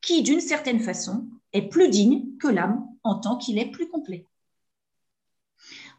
[0.00, 4.26] qui, d'une certaine façon, est plus digne que l'âme en tant qu'il est plus complet.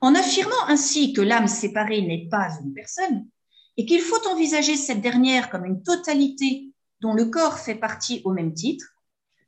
[0.02, 3.28] En affirmant ainsi que l'âme séparée n'est pas une personne,
[3.78, 8.32] et qu'il faut envisager cette dernière comme une totalité dont le corps fait partie au
[8.32, 8.86] même titre,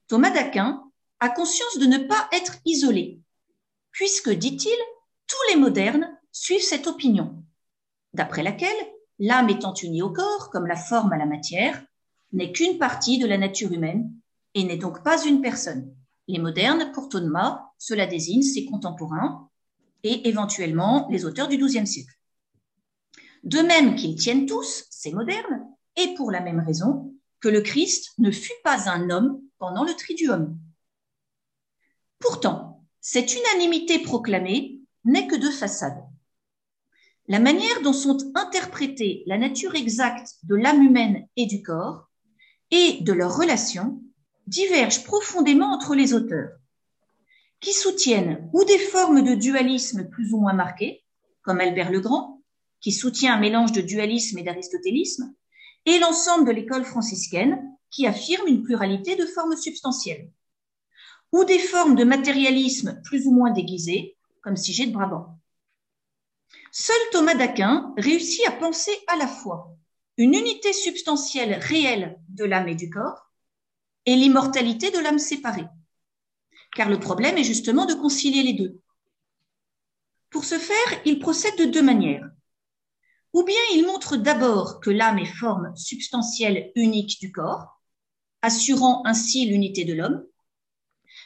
[0.08, 0.84] Thomas d'Aquin
[1.20, 3.20] a conscience de ne pas être isolé,
[3.92, 4.78] puisque, dit-il,
[5.28, 7.44] tous les modernes suivent cette opinion,
[8.14, 8.70] d'après laquelle
[9.20, 11.82] l'âme étant unie au corps, comme la forme à la matière,
[12.34, 14.12] n'est qu'une partie de la nature humaine
[14.54, 15.94] et n'est donc pas une personne.
[16.28, 19.51] Les modernes, pour Thomas, cela désigne ses contemporains
[20.04, 22.14] et éventuellement les auteurs du XIIe siècle.
[23.44, 28.12] De même qu'ils tiennent tous, ces modernes, et pour la même raison, que le Christ
[28.20, 30.58] ne fut pas un homme pendant le triduum.
[32.20, 36.04] Pourtant, cette unanimité proclamée n'est que de façade.
[37.28, 42.10] La manière dont sont interprétées la nature exacte de l'âme humaine et du corps
[42.70, 44.02] et de leurs relations
[44.48, 46.52] diverge profondément entre les auteurs,
[47.62, 51.04] qui soutiennent ou des formes de dualisme plus ou moins marquées,
[51.44, 52.42] comme Albert le Grand,
[52.82, 55.34] qui soutient un mélange de dualisme et d'aristotélisme,
[55.86, 60.30] et l'ensemble de l'école franciscaine, qui affirme une pluralité de formes substantielles,
[61.32, 65.38] ou des formes de matérialisme plus ou moins déguisées, comme Sigé de Brabant.
[66.72, 69.76] Seul Thomas d'Aquin réussit à penser à la fois
[70.18, 73.32] une unité substantielle réelle de l'âme et du corps
[74.06, 75.68] et l'immortalité de l'âme séparée.
[76.76, 78.80] Car le problème est justement de concilier les deux.
[80.30, 82.30] Pour ce faire, il procède de deux manières.
[83.34, 87.82] Ou bien il montre d'abord que l'âme est forme substantielle unique du corps,
[88.42, 90.26] assurant ainsi l'unité de l'homme,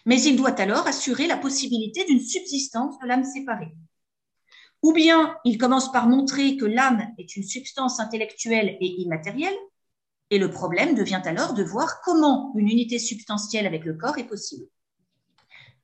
[0.05, 3.75] mais il doit alors assurer la possibilité d'une subsistance de l'âme séparée.
[4.81, 9.57] Ou bien il commence par montrer que l'âme est une substance intellectuelle et immatérielle,
[10.29, 14.27] et le problème devient alors de voir comment une unité substantielle avec le corps est
[14.27, 14.67] possible.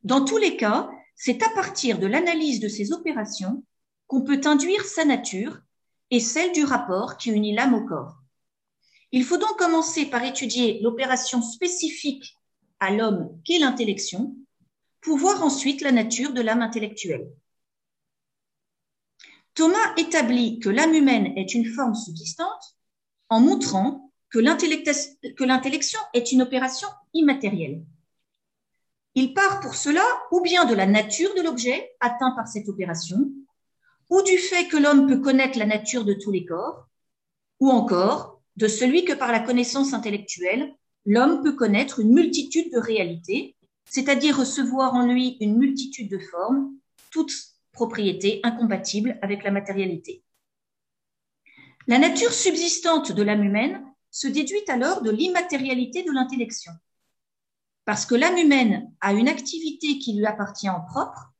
[0.03, 3.63] Dans tous les cas, c'est à partir de l'analyse de ces opérations
[4.07, 5.59] qu'on peut induire sa nature
[6.09, 8.17] et celle du rapport qui unit l'âme au corps.
[9.11, 12.35] Il faut donc commencer par étudier l'opération spécifique
[12.79, 14.35] à l'homme qu'est l'intellection,
[15.01, 17.31] pour voir ensuite la nature de l'âme intellectuelle.
[19.53, 22.77] Thomas établit que l'âme humaine est une forme subsistante
[23.29, 27.83] en montrant que l'intellection est une opération immatérielle.
[29.15, 33.30] Il part pour cela ou bien de la nature de l'objet atteint par cette opération,
[34.10, 36.88] ou du fait que l'homme peut connaître la nature de tous les corps,
[37.60, 40.74] ou encore de celui que par la connaissance intellectuelle,
[41.06, 46.74] l'homme peut connaître une multitude de réalités, c'est-à-dire recevoir en lui une multitude de formes,
[47.12, 47.34] toutes
[47.74, 50.24] propriété incompatible avec la matérialité.
[51.88, 56.71] La nature subsistante de l'âme humaine se déduit alors de l'immatérialité de l'intellection.
[57.85, 61.31] Parce que l'âme humaine a une activité qui lui appartient en propre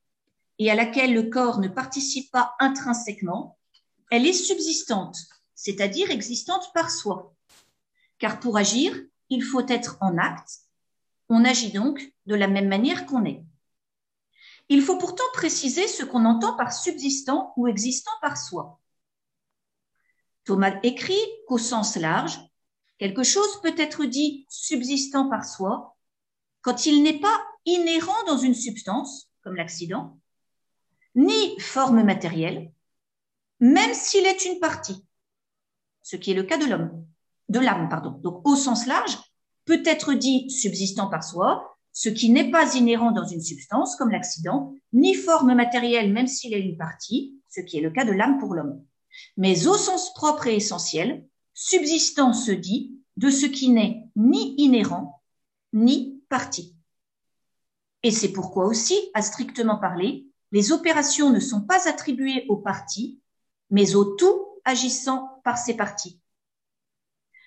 [0.58, 3.58] et à laquelle le corps ne participe pas intrinsèquement,
[4.10, 5.16] elle est subsistante,
[5.54, 7.34] c'est-à-dire existante par soi.
[8.18, 8.94] Car pour agir,
[9.30, 10.60] il faut être en acte.
[11.28, 13.42] On agit donc de la même manière qu'on est.
[14.68, 18.80] Il faut pourtant préciser ce qu'on entend par subsistant ou existant par soi.
[20.44, 22.38] Thomas écrit qu'au sens large,
[22.98, 25.91] quelque chose peut être dit subsistant par soi
[26.62, 30.18] quand il n'est pas inhérent dans une substance, comme l'accident,
[31.14, 32.72] ni forme matérielle,
[33.60, 35.04] même s'il est une partie,
[36.02, 37.06] ce qui est le cas de l'homme,
[37.48, 38.12] de l'âme, pardon.
[38.22, 39.18] Donc, au sens large,
[39.64, 44.10] peut être dit subsistant par soi, ce qui n'est pas inhérent dans une substance, comme
[44.10, 48.12] l'accident, ni forme matérielle, même s'il est une partie, ce qui est le cas de
[48.12, 48.82] l'âme pour l'homme.
[49.36, 55.22] Mais au sens propre et essentiel, subsistant se dit de ce qui n'est ni inhérent,
[55.72, 56.74] ni partie.
[58.02, 63.20] Et c'est pourquoi aussi, à strictement parler, les opérations ne sont pas attribuées aux parties,
[63.68, 66.18] mais au tout agissant par ses parties.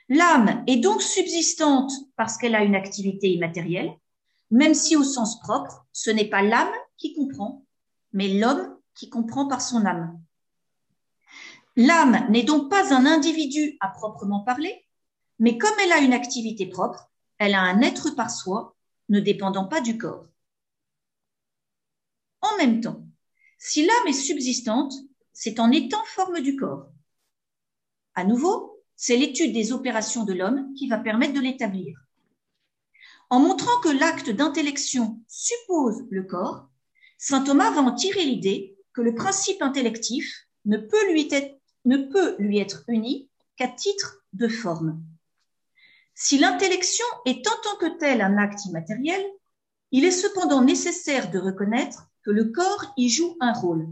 [0.07, 3.91] L'âme est donc subsistante parce qu'elle a une activité immatérielle,
[4.51, 7.65] même si au sens propre, ce n'est pas l'âme qui comprend,
[8.13, 10.21] mais l'homme qui comprend par son âme.
[11.75, 14.85] L'âme n'est donc pas un individu à proprement parler,
[15.39, 18.74] mais comme elle a une activité propre, elle a un être par soi,
[19.09, 20.27] ne dépendant pas du corps.
[22.41, 23.05] En même temps,
[23.57, 24.93] si l'âme est subsistante,
[25.33, 26.91] c'est en étant forme du corps.
[28.13, 31.97] À nouveau, c'est l'étude des opérations de l'homme qui va permettre de l'établir.
[33.29, 36.69] En montrant que l'acte d'intellection suppose le corps,
[37.17, 41.97] saint Thomas va en tirer l'idée que le principe intellectif ne peut lui être, ne
[41.97, 45.03] peut lui être uni qu'à titre de forme.
[46.15, 49.21] Si l'intellection est en tant que telle un acte immatériel,
[49.91, 53.87] il est cependant nécessaire de reconnaître que le corps y joue un rôle,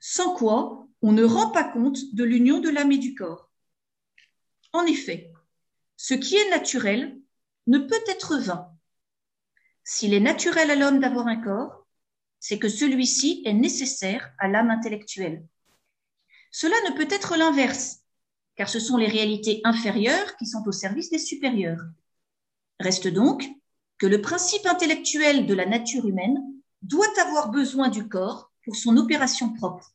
[0.00, 3.50] sans quoi on ne rend pas compte de l'union de l'âme et du corps.
[4.72, 5.32] En effet,
[5.96, 7.16] ce qui est naturel
[7.68, 8.68] ne peut être vain.
[9.84, 11.86] S'il est naturel à l'homme d'avoir un corps,
[12.40, 15.46] c'est que celui-ci est nécessaire à l'âme intellectuelle.
[16.50, 18.00] Cela ne peut être l'inverse,
[18.58, 21.84] car ce sont les réalités inférieures qui sont au service des supérieures.
[22.80, 23.48] Reste donc
[23.98, 26.42] que le principe intellectuel de la nature humaine
[26.82, 29.94] doit avoir besoin du corps pour son opération propre.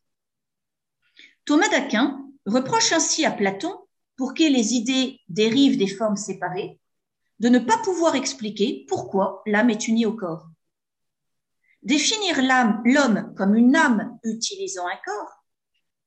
[1.44, 3.78] Thomas d'Aquin reproche ainsi à Platon,
[4.16, 6.80] pour qui les idées dérivent des formes séparées,
[7.40, 10.48] de ne pas pouvoir expliquer pourquoi l'âme est unie au corps.
[11.82, 15.43] Définir l'âme, l'homme comme une âme utilisant un corps,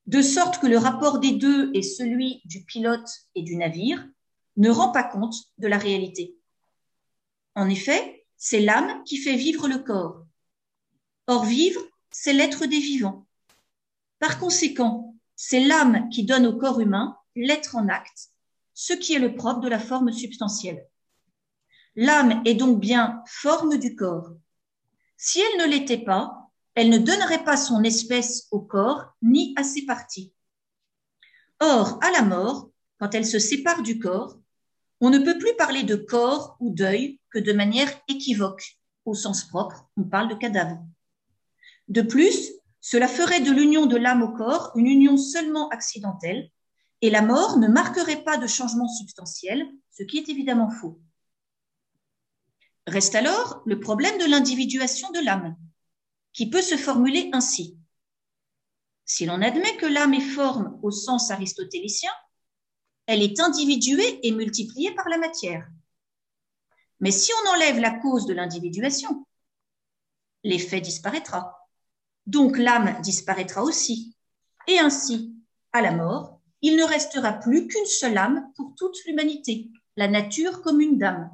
[0.07, 4.07] de sorte que le rapport des deux est celui du pilote et du navire,
[4.57, 6.37] ne rend pas compte de la réalité.
[7.55, 10.25] En effet, c'est l'âme qui fait vivre le corps.
[11.27, 13.27] Or, vivre, c'est l'être des vivants.
[14.19, 18.31] Par conséquent, c'est l'âme qui donne au corps humain l'être en acte,
[18.75, 20.87] ce qui est le propre de la forme substantielle.
[21.97, 24.31] L'âme est donc bien forme du corps.
[25.17, 26.36] Si elle ne l'était pas,
[26.77, 30.33] elle ne donnerait pas son espèce au corps ni à ses parties.
[31.59, 34.39] Or, à la mort, quand elle se sépare du corps,
[35.01, 38.79] on ne peut plus parler de corps ou d'œil que de manière équivoque.
[39.07, 40.85] Au sens propre, on parle de cadavre.
[41.89, 46.51] De plus, cela ferait de l'union de l'âme au corps une union seulement accidentelle,
[47.01, 51.01] et la mort ne marquerait pas de changement substantiel, ce qui est évidemment faux.
[52.87, 55.57] Reste alors le problème de l'individuation de l'âme,
[56.37, 57.79] qui peut se formuler ainsi.
[59.07, 62.11] Si l'on admet que l'âme est forme au sens aristotélicien,
[63.07, 65.67] elle est individuée et multipliée par la matière.
[67.01, 69.27] Mais si on enlève la cause de l'individuation,
[70.45, 71.67] l'effet disparaîtra.
[72.27, 74.15] Donc l'âme disparaîtra aussi.
[74.67, 75.35] Et ainsi,
[75.73, 80.61] à la mort, il ne restera plus qu'une seule âme pour toute l'humanité, la nature
[80.61, 81.31] commune d'âme.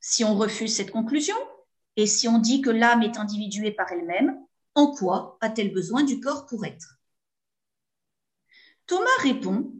[0.00, 1.36] Si on refuse cette conclusion,
[1.96, 4.38] et si on dit que l'âme est individuée par elle-même,
[4.74, 6.98] en quoi a-t-elle besoin du corps pour être?
[8.86, 9.72] Thomas répond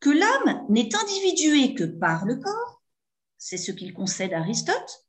[0.00, 2.82] que l'âme n'est individuée que par le corps,
[3.38, 5.06] c'est ce qu'il concède à Aristote,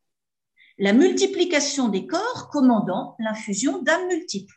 [0.78, 4.56] la multiplication des corps commandant l'infusion d'âmes multiples.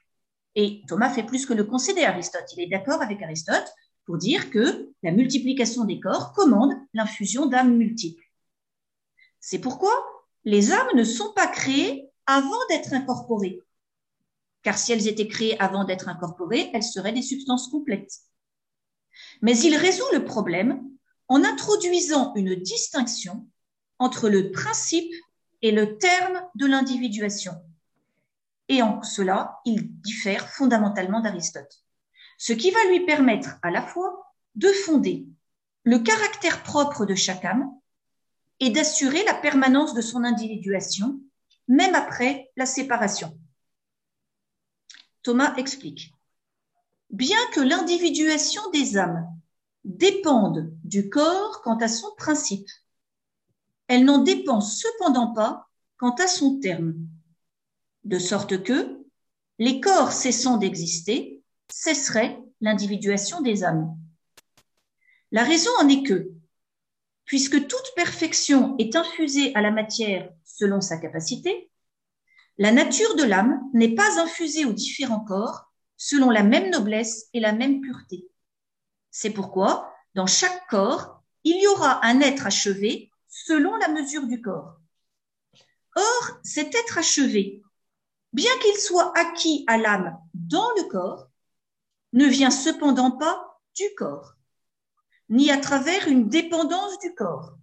[0.55, 2.45] Et Thomas fait plus que le concéder Aristote.
[2.57, 3.72] Il est d'accord avec Aristote
[4.05, 8.24] pour dire que la multiplication des corps commande l'infusion d'âmes multiples.
[9.41, 9.91] C'est pourquoi
[10.45, 13.61] les âmes ne sont pas créées avant d'être incorporées.
[14.62, 18.20] Car si elles étaient créées avant d'être incorporées, elles seraient des substances complètes.
[19.40, 20.82] Mais il résout le problème
[21.28, 23.47] en introduisant une distinction
[23.99, 25.12] entre le principe
[25.62, 27.53] et le terme de l'individuation.
[28.68, 31.82] Et en cela, il diffère fondamentalement d'Aristote.
[32.38, 35.26] Ce qui va lui permettre à la fois de fonder
[35.84, 37.70] le caractère propre de chaque âme
[38.62, 41.20] et d'assurer la permanence de son individuation,
[41.66, 43.36] même après la séparation.
[45.24, 46.14] Thomas explique.
[47.10, 49.26] Bien que l'individuation des âmes
[49.82, 52.68] dépende du corps quant à son principe,
[53.88, 56.94] elle n'en dépend cependant pas quant à son terme,
[58.04, 59.04] de sorte que
[59.58, 63.98] les corps cessant d'exister cesserait l'individuation des âmes.
[65.32, 66.30] La raison en est que,
[67.33, 71.70] puisque toute perfection est infusée à la matière selon sa capacité,
[72.59, 77.41] la nature de l'âme n'est pas infusée aux différents corps selon la même noblesse et
[77.41, 78.28] la même pureté.
[79.11, 84.43] C'est pourquoi, dans chaque corps, il y aura un être achevé selon la mesure du
[84.43, 84.76] corps.
[85.97, 87.62] Or, cet être achevé,
[88.35, 91.30] bien qu'il soit acquis à l'âme dans le corps,
[92.12, 94.35] ne vient cependant pas du corps,
[95.33, 97.57] ni à travers une dépendance du corps.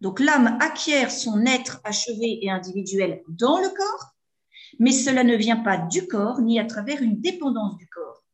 [0.00, 4.14] Donc l'âme acquiert son être achevé et individuel dans le corps,
[4.78, 8.24] mais cela ne vient pas du corps, ni à travers une dépendance du corps.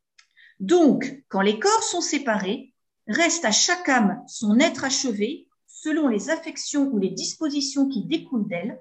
[0.60, 2.72] Donc, quand les corps sont séparés,
[3.08, 8.46] reste à chaque âme son être achevé selon les affections ou les dispositions qui découlent
[8.46, 8.80] d'elle,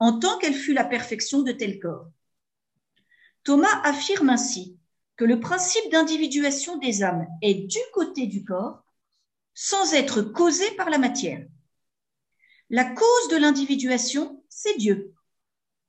[0.00, 2.08] en tant qu'elle fut la perfection de tel corps.
[3.42, 4.76] Thomas affirme ainsi
[5.16, 8.81] que le principe d'individuation des âmes est du côté du corps
[9.54, 11.46] sans être causé par la matière.
[12.70, 15.14] La cause de l'individuation, c'est Dieu,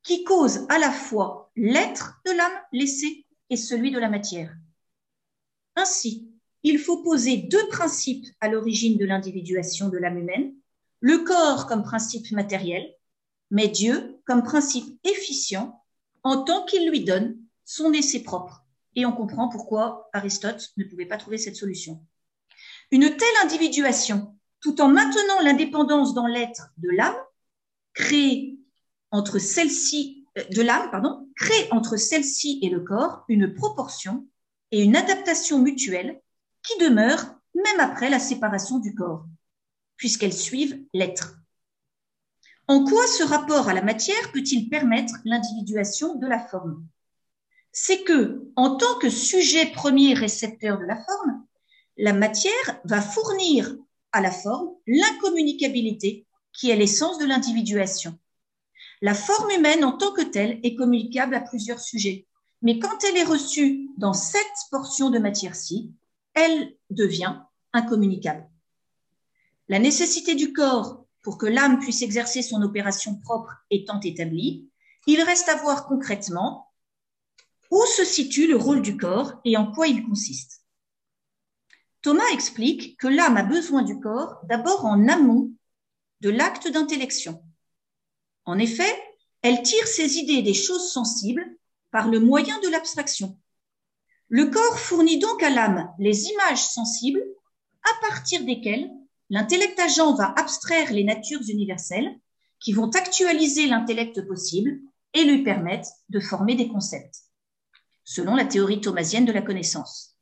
[0.03, 4.53] qui cause à la fois l'être de l'âme laissée et celui de la matière.
[5.76, 6.30] Ainsi,
[6.64, 10.53] il faut poser deux principes à l'origine de l'individuation de l'âme humaine,
[10.99, 12.93] le corps comme principe matériel,
[13.51, 15.84] mais Dieu comme principe efficient
[16.24, 18.66] en tant qu'il lui donne son essai propre.
[18.95, 22.05] Et on comprend pourquoi Aristote ne pouvait pas trouver cette solution.
[22.94, 27.18] Une telle individuation, tout en maintenant l'indépendance dans l'être de l'âme,
[27.96, 28.60] crée
[29.10, 30.64] entre celle-ci, euh, et
[32.70, 34.28] le corps une proportion
[34.70, 36.22] et une adaptation mutuelle
[36.62, 39.26] qui demeure même après la séparation du corps,
[39.98, 41.39] puisqu'elles suivent l'être.
[42.68, 46.86] En quoi ce rapport à la matière peut-il permettre l'individuation de la forme?
[47.72, 51.44] C'est que, en tant que sujet premier récepteur de la forme,
[51.98, 53.76] la matière va fournir
[54.12, 58.18] à la forme l'incommunicabilité qui est l'essence de l'individuation.
[59.02, 62.28] La forme humaine en tant que telle est communicable à plusieurs sujets,
[62.62, 65.91] mais quand elle est reçue dans cette portion de matière-ci,
[66.34, 67.41] elle devient
[67.74, 68.48] incommunicable.
[69.68, 74.70] La nécessité du corps pour que l'âme puisse exercer son opération propre étant établie,
[75.08, 76.72] il reste à voir concrètement
[77.72, 80.62] où se situe le rôle du corps et en quoi il consiste.
[82.04, 85.51] Thomas explique que l'âme a besoin du corps d'abord en amont
[86.20, 87.41] de l'acte d'intellection.
[88.43, 88.93] En effet,
[89.41, 91.45] elle tire ses idées des choses sensibles
[91.91, 93.39] par le moyen de l'abstraction.
[94.28, 97.24] Le corps fournit donc à l'âme les images sensibles
[97.84, 98.91] à partir desquelles
[99.30, 102.20] l'intellect agent va abstraire les natures universelles
[102.60, 104.78] qui vont actualiser l'intellect possible
[105.14, 107.22] et lui permettre de former des concepts,
[108.04, 110.12] selon la théorie thomasienne de la connaissance.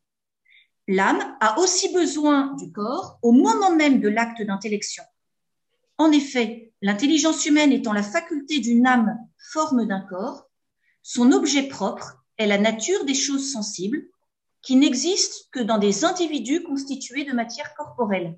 [0.88, 5.04] L'âme a aussi besoin du corps au moment même de l'acte d'intellection.
[5.98, 9.18] En effet, l'intelligence humaine étant la faculté d'une âme
[9.52, 10.50] forme d'un corps,
[11.04, 14.08] son objet propre est la nature des choses sensibles
[14.62, 18.38] qui n'existent que dans des individus constitués de matière corporelle,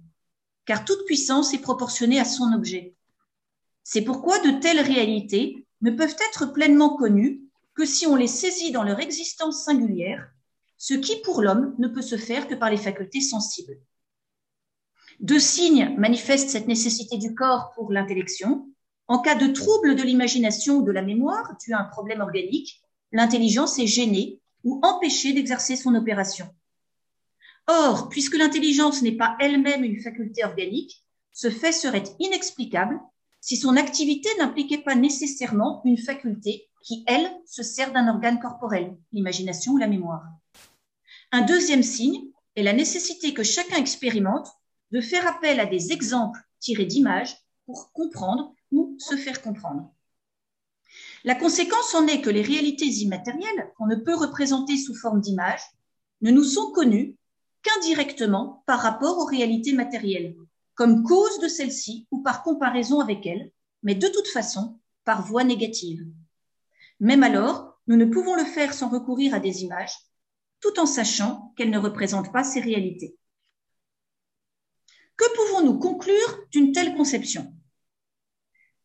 [0.65, 2.95] car toute puissance est proportionnée à son objet.
[3.83, 7.41] C'est pourquoi de telles réalités ne peuvent être pleinement connues
[7.75, 10.32] que si on les saisit dans leur existence singulière,
[10.85, 13.79] ce qui pour l'homme ne peut se faire que par les facultés sensibles.
[15.21, 18.67] Deux signes manifestent cette nécessité du corps pour l'intellection.
[19.07, 22.81] En cas de trouble de l'imagination ou de la mémoire dû à un problème organique,
[23.13, 26.53] l'intelligence est gênée ou empêchée d'exercer son opération.
[27.67, 32.99] Or, puisque l'intelligence n'est pas elle-même une faculté organique, ce fait serait inexplicable
[33.39, 38.97] si son activité n'impliquait pas nécessairement une faculté qui, elle, se sert d'un organe corporel,
[39.13, 40.23] l'imagination ou la mémoire.
[41.33, 44.47] Un deuxième signe est la nécessité que chacun expérimente
[44.91, 49.91] de faire appel à des exemples tirés d'images pour comprendre ou se faire comprendre.
[51.23, 55.63] La conséquence en est que les réalités immatérielles, qu'on ne peut représenter sous forme d'images,
[56.21, 57.15] ne nous sont connues
[57.63, 60.35] qu'indirectement par rapport aux réalités matérielles,
[60.75, 63.49] comme cause de celle-ci ou par comparaison avec elle,
[63.81, 66.05] mais de toute façon par voie négative.
[66.99, 69.95] Même alors, nous ne pouvons le faire sans recourir à des images,
[70.63, 73.17] tout en sachant qu'elles ne représentent pas ces réalités.
[75.17, 77.53] Que pouvons-nous conclure d'une telle conception?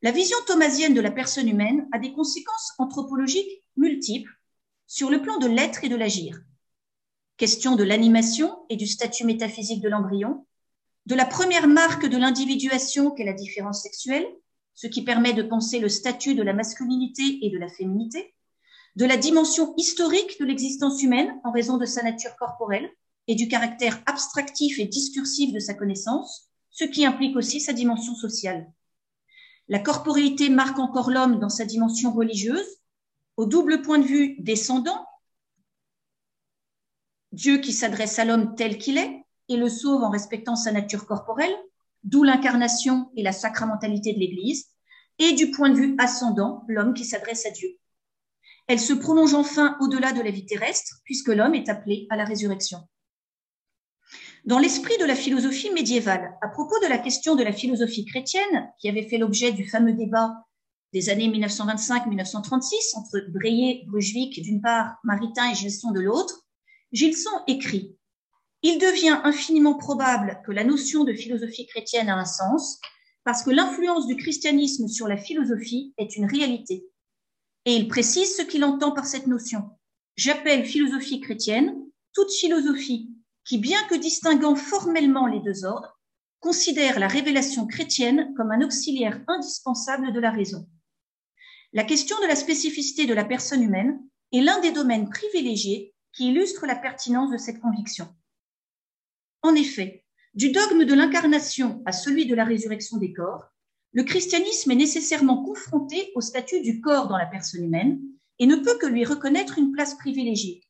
[0.02, 4.32] La vision thomasienne de la personne humaine a des conséquences anthropologiques multiples
[4.88, 6.40] sur le plan de l'être et de l'agir.
[7.36, 10.46] Question de l'animation et du statut métaphysique de l'embryon,
[11.06, 14.26] de la première marque de l'individuation qu'est la différence sexuelle,
[14.74, 18.34] ce qui permet de penser le statut de la masculinité et de la féminité,
[18.96, 22.90] de la dimension historique de l'existence humaine en raison de sa nature corporelle
[23.26, 28.14] et du caractère abstractif et discursif de sa connaissance, ce qui implique aussi sa dimension
[28.14, 28.70] sociale.
[29.68, 32.78] La corporéité marque encore l'homme dans sa dimension religieuse,
[33.36, 35.04] au double point de vue descendant,
[37.32, 41.06] Dieu qui s'adresse à l'homme tel qu'il est et le sauve en respectant sa nature
[41.06, 41.54] corporelle,
[42.02, 44.66] d'où l'incarnation et la sacramentalité de l'Église,
[45.18, 47.68] et du point de vue ascendant, l'homme qui s'adresse à Dieu.
[48.68, 52.24] Elle se prolonge enfin au-delà de la vie terrestre, puisque l'homme est appelé à la
[52.24, 52.80] résurrection.
[54.44, 58.70] Dans l'esprit de la philosophie médiévale, à propos de la question de la philosophie chrétienne,
[58.78, 60.34] qui avait fait l'objet du fameux débat
[60.92, 66.46] des années 1925-1936 entre Breillet, Brunswick d'une part, Maritain et Gilson de l'autre,
[66.92, 67.96] Gilson écrit
[68.62, 72.80] Il devient infiniment probable que la notion de philosophie chrétienne a un sens,
[73.24, 76.86] parce que l'influence du christianisme sur la philosophie est une réalité.
[77.68, 79.68] Et il précise ce qu'il entend par cette notion.
[80.16, 81.76] J'appelle philosophie chrétienne
[82.14, 83.10] toute philosophie
[83.44, 86.00] qui, bien que distinguant formellement les deux ordres,
[86.40, 90.66] considère la révélation chrétienne comme un auxiliaire indispensable de la raison.
[91.74, 94.00] La question de la spécificité de la personne humaine
[94.32, 98.08] est l'un des domaines privilégiés qui illustre la pertinence de cette conviction.
[99.42, 103.44] En effet, du dogme de l'incarnation à celui de la résurrection des corps,
[103.92, 108.00] le christianisme est nécessairement confronté au statut du corps dans la personne humaine
[108.38, 110.62] et ne peut que lui reconnaître une place privilégiée.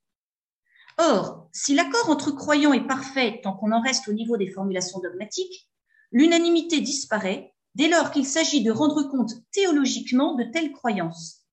[0.99, 5.01] Or, si l'accord entre croyants est parfait tant qu'on en reste au niveau des formulations
[5.01, 5.69] dogmatiques,
[6.11, 11.45] l'unanimité disparaît dès lors qu'il s'agit de rendre compte théologiquement de telles croyances.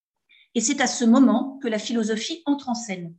[0.56, 3.14] Et c'est à ce moment que la philosophie entre en scène.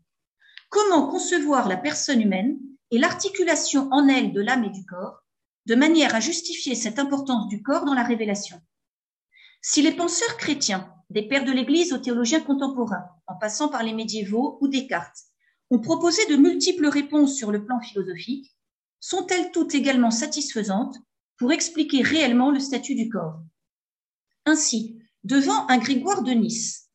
[0.70, 2.59] Comment concevoir la personne humaine
[2.90, 5.22] et l'articulation en elle de l'âme et du corps,
[5.67, 8.61] de manière à justifier cette importance du corps dans la révélation.
[9.61, 13.93] Si les penseurs chrétiens, des pères de l'Église aux théologiens contemporains, en passant par les
[13.93, 15.25] médiévaux ou Descartes,
[15.71, 18.57] ont proposé de multiples réponses sur le plan philosophique,
[19.01, 20.97] sont-elles toutes également satisfaisantes
[21.37, 23.41] pour expliquer réellement le statut du corps?
[24.47, 26.91] Ainsi, devant un Grégoire de Nice,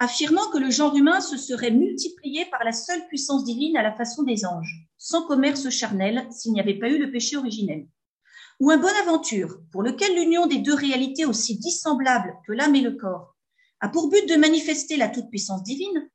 [0.00, 3.94] affirmant que le genre humain se serait multiplié par la seule puissance divine à la
[3.94, 7.86] façon des anges, sans commerce charnel s'il n'y avait pas eu le péché originel.
[8.60, 12.96] Ou un Bonaventure, pour lequel l'union des deux réalités aussi dissemblables que l'âme et le
[12.96, 13.36] corps
[13.80, 16.10] a pour but de manifester la toute-puissance divine,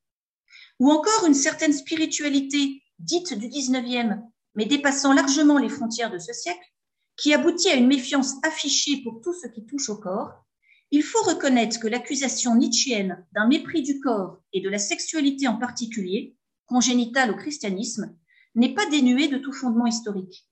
[0.79, 4.21] ou encore une certaine spiritualité dite du 19e,
[4.55, 6.73] mais dépassant largement les frontières de ce siècle,
[7.15, 10.43] qui aboutit à une méfiance affichée pour tout ce qui touche au corps,
[10.91, 15.57] il faut reconnaître que l'accusation nietzschéenne d'un mépris du corps et de la sexualité en
[15.57, 16.35] particulier,
[16.65, 18.15] congénitale au christianisme,
[18.55, 20.47] n'est pas dénuée de tout fondement historique.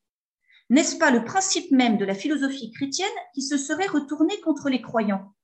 [0.72, 4.82] N'est-ce pas le principe même de la philosophie chrétienne qui se serait retourné contre les
[4.82, 5.36] croyants?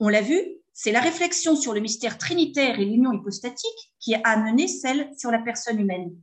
[0.00, 0.38] On l'a vu,
[0.74, 5.30] c'est la réflexion sur le mystère trinitaire et l'union hypostatique qui a amené celle sur
[5.30, 6.14] la personne humaine.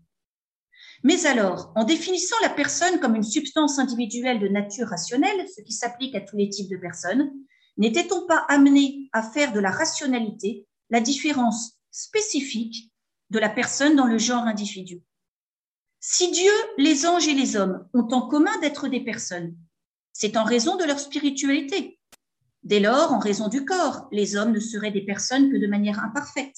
[1.04, 5.74] Mais alors, en définissant la personne comme une substance individuelle de nature rationnelle, ce qui
[5.74, 7.32] s'applique à tous les types de personnes,
[7.78, 12.92] N'était-on pas amené à faire de la rationalité la différence spécifique
[13.32, 15.02] de la personne dans le genre individu?
[16.08, 19.58] Si Dieu, les anges et les hommes ont en commun d'être des personnes,
[20.14, 22.00] c'est en raison de leur spiritualité.
[22.62, 25.98] Dès lors, en raison du corps, les hommes ne seraient des personnes que de manière
[26.04, 26.58] imparfaite.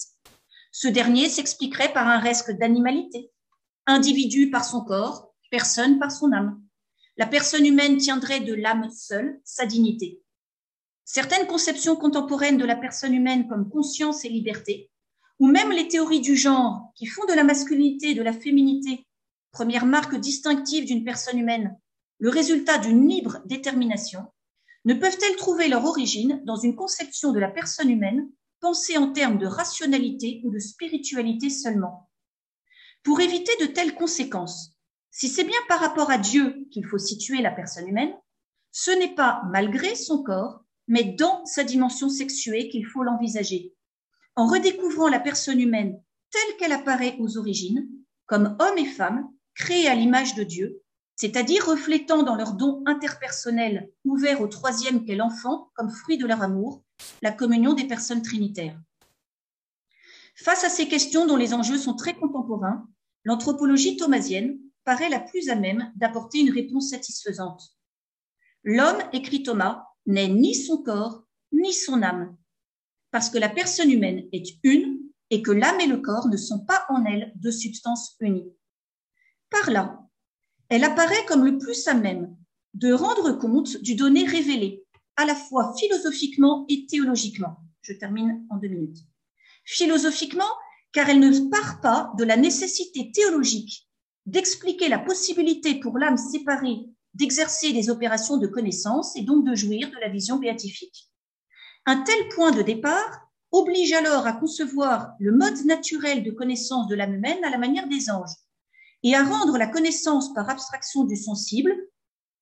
[0.70, 3.30] Ce dernier s'expliquerait par un reste d'animalité.
[3.86, 6.60] Individu par son corps, personne par son âme.
[7.16, 10.20] La personne humaine tiendrait de l'âme seule sa dignité.
[11.06, 14.90] Certaines conceptions contemporaines de la personne humaine comme conscience et liberté,
[15.38, 19.07] ou même les théories du genre qui font de la masculinité et de la féminité,
[19.50, 21.78] première marque distinctive d'une personne humaine,
[22.18, 24.26] le résultat d'une libre détermination,
[24.84, 28.28] ne peuvent-elles trouver leur origine dans une conception de la personne humaine
[28.60, 32.08] pensée en termes de rationalité ou de spiritualité seulement?
[33.02, 34.72] Pour éviter de telles conséquences,
[35.10, 38.14] si c'est bien par rapport à Dieu qu'il faut situer la personne humaine,
[38.70, 43.74] ce n'est pas malgré son corps, mais dans sa dimension sexuée qu'il faut l'envisager.
[44.36, 47.88] En redécouvrant la personne humaine telle qu'elle apparaît aux origines,
[48.26, 49.28] comme homme et femme,
[49.58, 50.82] créés à l'image de Dieu,
[51.16, 56.42] c'est-à-dire reflétant dans leur don interpersonnel ouvert au troisième qu'est l'enfant comme fruit de leur
[56.42, 56.84] amour,
[57.22, 58.80] la communion des personnes trinitaires.
[60.36, 62.88] Face à ces questions dont les enjeux sont très contemporains,
[63.24, 67.76] l'anthropologie thomasienne paraît la plus à même d'apporter une réponse satisfaisante.
[68.62, 72.36] L'homme, écrit Thomas, n'est ni son corps ni son âme,
[73.10, 75.00] parce que la personne humaine est une
[75.30, 78.52] et que l'âme et le corps ne sont pas en elle deux substances unies.
[79.50, 80.00] Par là,
[80.68, 82.36] elle apparaît comme le plus à même
[82.74, 84.84] de rendre compte du donné révélé,
[85.16, 87.56] à la fois philosophiquement et théologiquement.
[87.82, 88.98] Je termine en deux minutes.
[89.64, 90.52] Philosophiquement,
[90.92, 93.88] car elle ne part pas de la nécessité théologique
[94.26, 96.84] d'expliquer la possibilité pour l'âme séparée
[97.14, 101.10] d'exercer des opérations de connaissance et donc de jouir de la vision béatifique.
[101.86, 106.94] Un tel point de départ oblige alors à concevoir le mode naturel de connaissance de
[106.94, 108.36] l'âme humaine à la manière des anges,
[109.02, 111.74] et à rendre la connaissance par abstraction du sensible,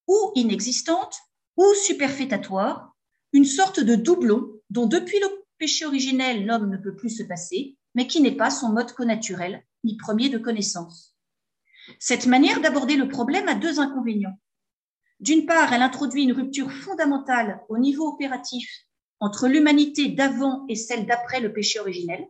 [0.06, 1.16] ou inexistante,
[1.56, 2.94] ou superfétatoire,
[3.32, 7.76] une sorte de doublon dont depuis le péché originel l'homme ne peut plus se passer,
[7.94, 11.14] mais qui n'est pas son mode connaturel, ni premier de connaissance.
[11.98, 14.38] Cette manière d'aborder le problème a deux inconvénients.
[15.20, 18.68] D'une part, elle introduit une rupture fondamentale au niveau opératif
[19.18, 22.26] entre l'humanité d'avant et celle d'après le péché originel.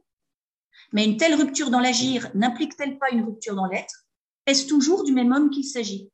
[0.92, 4.05] Mais une telle rupture dans l'agir n'implique-t-elle pas une rupture dans l'être?
[4.46, 6.10] Est-ce toujours du même homme qu'il s'agit?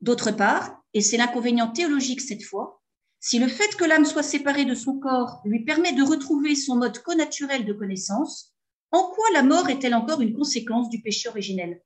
[0.00, 2.82] D'autre part, et c'est l'inconvénient théologique cette fois,
[3.20, 6.76] si le fait que l'âme soit séparée de son corps lui permet de retrouver son
[6.76, 8.54] mode connaturel de connaissance,
[8.90, 11.82] en quoi la mort est-elle encore une conséquence du péché originel?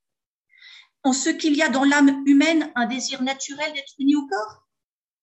[1.04, 4.66] En ce qu'il y a dans l'âme humaine un désir naturel d'être uni au corps?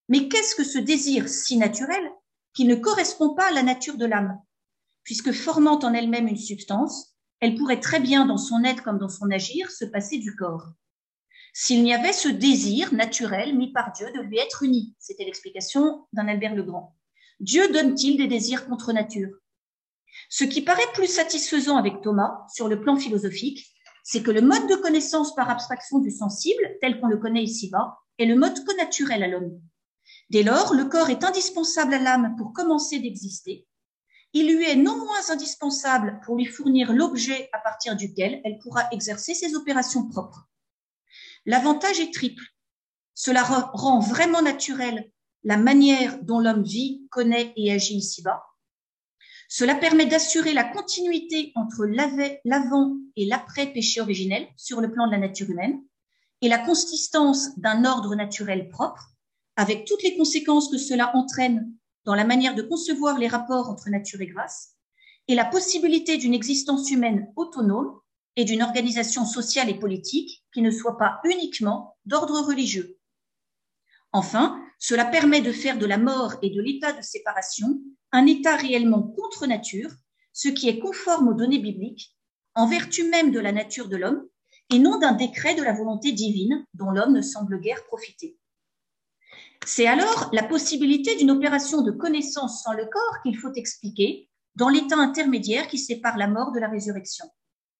[0.07, 2.09] Mais qu'est-ce que ce désir si naturel
[2.53, 4.39] qui ne correspond pas à la nature de l'âme?
[5.03, 7.14] Puisque formant en elle-même une substance,
[7.45, 10.65] elle pourrait très bien, dans son être comme dans son agir, se passer du corps.
[11.53, 16.07] S'il n'y avait ce désir naturel mis par Dieu de lui être uni, c'était l'explication
[16.11, 16.95] d'un Albert le Grand.
[17.39, 19.29] Dieu donne-t-il des désirs contre nature?
[20.27, 23.71] Ce qui paraît plus satisfaisant avec Thomas sur le plan philosophique,
[24.03, 27.95] c'est que le mode de connaissance par abstraction du sensible, tel qu'on le connaît ici-bas,
[28.17, 29.61] est le mode connaturel à l'homme.
[30.31, 33.67] Dès lors, le corps est indispensable à l'âme pour commencer d'exister,
[34.35, 38.89] il lui est non moins indispensable pour lui fournir l'objet à partir duquel elle pourra
[38.91, 40.49] exercer ses opérations propres.
[41.45, 42.43] L'avantage est triple.
[43.13, 45.09] Cela rend vraiment naturel
[45.45, 48.43] la manière dont l'homme vit, connaît et agit ici-bas.
[49.47, 51.85] Cela permet d'assurer la continuité entre
[52.43, 55.81] l'avant et l'après péché originel sur le plan de la nature humaine
[56.41, 59.13] et la consistance d'un ordre naturel propre,
[59.55, 61.71] avec toutes les conséquences que cela entraîne
[62.05, 64.75] dans la manière de concevoir les rapports entre nature et grâce,
[65.27, 67.99] et la possibilité d'une existence humaine autonome
[68.35, 72.99] et d'une organisation sociale et politique qui ne soit pas uniquement d'ordre religieux.
[74.11, 77.81] Enfin, cela permet de faire de la mort et de l'état de séparation
[78.11, 79.89] un état réellement contre nature,
[80.31, 82.15] ce qui est conforme aux données bibliques,
[82.53, 84.27] en vertu même de la nature de l'homme,
[84.69, 88.37] et non d'un décret de la volonté divine dont l'homme ne semble guère profiter.
[89.65, 94.69] C'est alors la possibilité d'une opération de connaissance sans le corps qu'il faut expliquer dans
[94.69, 97.25] l'état intermédiaire qui sépare la mort de la résurrection.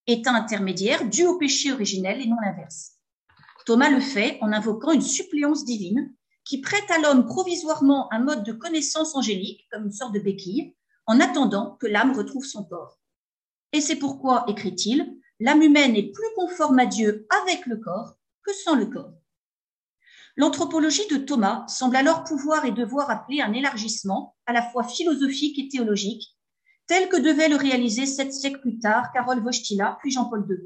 [0.08, 2.94] État intermédiaire dû au péché originel et non l'inverse.
[3.66, 6.14] Thomas le fait en invoquant une suppléance divine
[6.44, 10.76] qui prête à l'homme provisoirement un mode de connaissance angélique, comme une sorte de béquille,
[11.08, 13.00] en attendant que l'âme retrouve son corps.
[13.74, 18.54] Et c'est pourquoi, écrit-il, l'âme humaine est plus conforme à Dieu avec le corps que
[18.54, 19.14] sans le corps.
[20.38, 25.58] L'anthropologie de Thomas semble alors pouvoir et devoir appeler un élargissement à la fois philosophique
[25.58, 26.36] et théologique,
[26.88, 30.58] tel que devait le réaliser sept siècles plus tard Karol Wojtyla puis Jean-Paul II.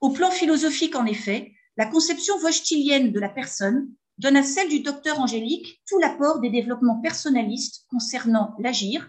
[0.00, 3.88] Au plan philosophique, en effet, la conception wojtylienne de la personne
[4.18, 9.08] donne à celle du docteur angélique tout l'apport des développements personnalistes concernant l'agir,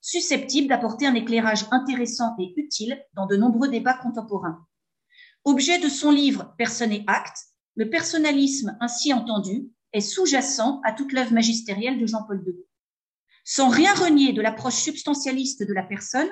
[0.00, 4.66] susceptibles d'apporter un éclairage intéressant et utile dans de nombreux débats contemporains.
[5.44, 7.38] Objet de son livre Personne et acte,
[7.80, 12.54] le personnalisme ainsi entendu est sous-jacent à toute l'œuvre magistérielle de Jean-Paul II.
[13.42, 16.28] Sans rien renier de l'approche substantialiste de la personne,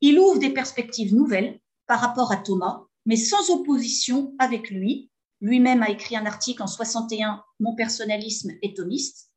[0.00, 5.08] il ouvre des perspectives nouvelles par rapport à Thomas, mais sans opposition avec lui.
[5.40, 9.30] Lui-même a écrit un article en 61, Mon personnalisme est thomiste,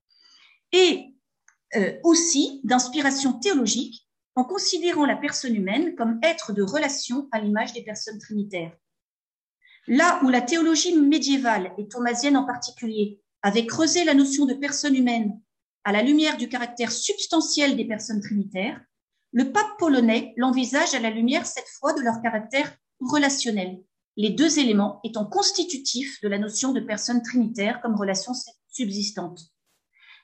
[0.72, 1.14] et
[1.76, 7.74] euh, aussi d'inspiration théologique en considérant la personne humaine comme être de relation à l'image
[7.74, 8.76] des personnes trinitaires.
[9.88, 14.96] Là où la théologie médiévale, et thomasienne en particulier, avait creusé la notion de personne
[14.96, 15.40] humaine
[15.84, 18.80] à la lumière du caractère substantiel des personnes trinitaires,
[19.34, 23.82] le pape polonais l'envisage à la lumière cette fois de leur caractère relationnel,
[24.18, 28.34] les deux éléments étant constitutifs de la notion de personne trinitaire comme relation
[28.70, 29.42] subsistante.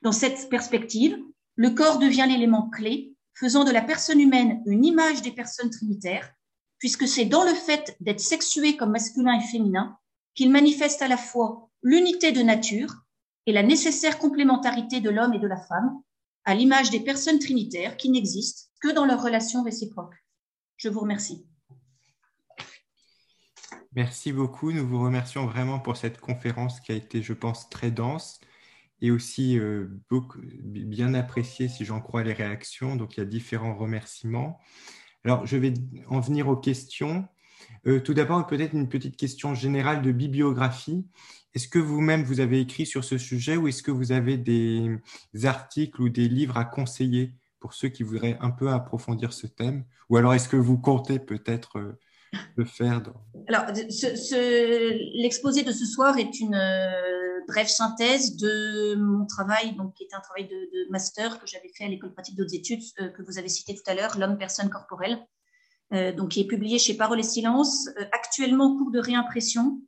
[0.03, 1.17] Dans cette perspective,
[1.55, 6.31] le corps devient l'élément clé, faisant de la personne humaine une image des personnes trinitaires,
[6.79, 9.97] puisque c'est dans le fait d'être sexué comme masculin et féminin
[10.35, 12.93] qu'il manifeste à la fois l'unité de nature
[13.45, 16.01] et la nécessaire complémentarité de l'homme et de la femme,
[16.45, 20.15] à l'image des personnes trinitaires qui n'existent que dans leurs relations réciproques.
[20.75, 21.45] Je vous remercie.
[23.93, 24.71] Merci beaucoup.
[24.71, 28.39] Nous vous remercions vraiment pour cette conférence qui a été, je pense, très dense
[29.01, 32.95] et aussi euh, beaucoup, bien appréciée, si j'en crois les réactions.
[32.95, 34.59] Donc, il y a différents remerciements.
[35.27, 35.73] Alors, je vais
[36.07, 37.27] en venir aux questions.
[37.85, 41.05] Euh, tout d'abord, peut-être une petite question générale de bibliographie.
[41.53, 44.89] Est-ce que vous-même, vous avez écrit sur ce sujet ou est-ce que vous avez des
[45.43, 49.83] articles ou des livres à conseiller pour ceux qui voudraient un peu approfondir ce thème?
[50.09, 51.99] Ou alors, est-ce que vous comptez peut-être euh,
[52.55, 53.01] le faire
[53.49, 53.65] Alors,
[55.13, 60.13] l'exposé de ce soir est une euh, brève synthèse de mon travail, donc, qui est
[60.13, 63.37] un travail de, master que j'avais fait à l'école pratique d'autres études, euh, que vous
[63.37, 65.19] avez cité tout à l'heure, L'homme, personne, corporelle,
[65.93, 69.81] euh, donc, qui est publié chez Parole et Silence, actuellement en cours de réimpression.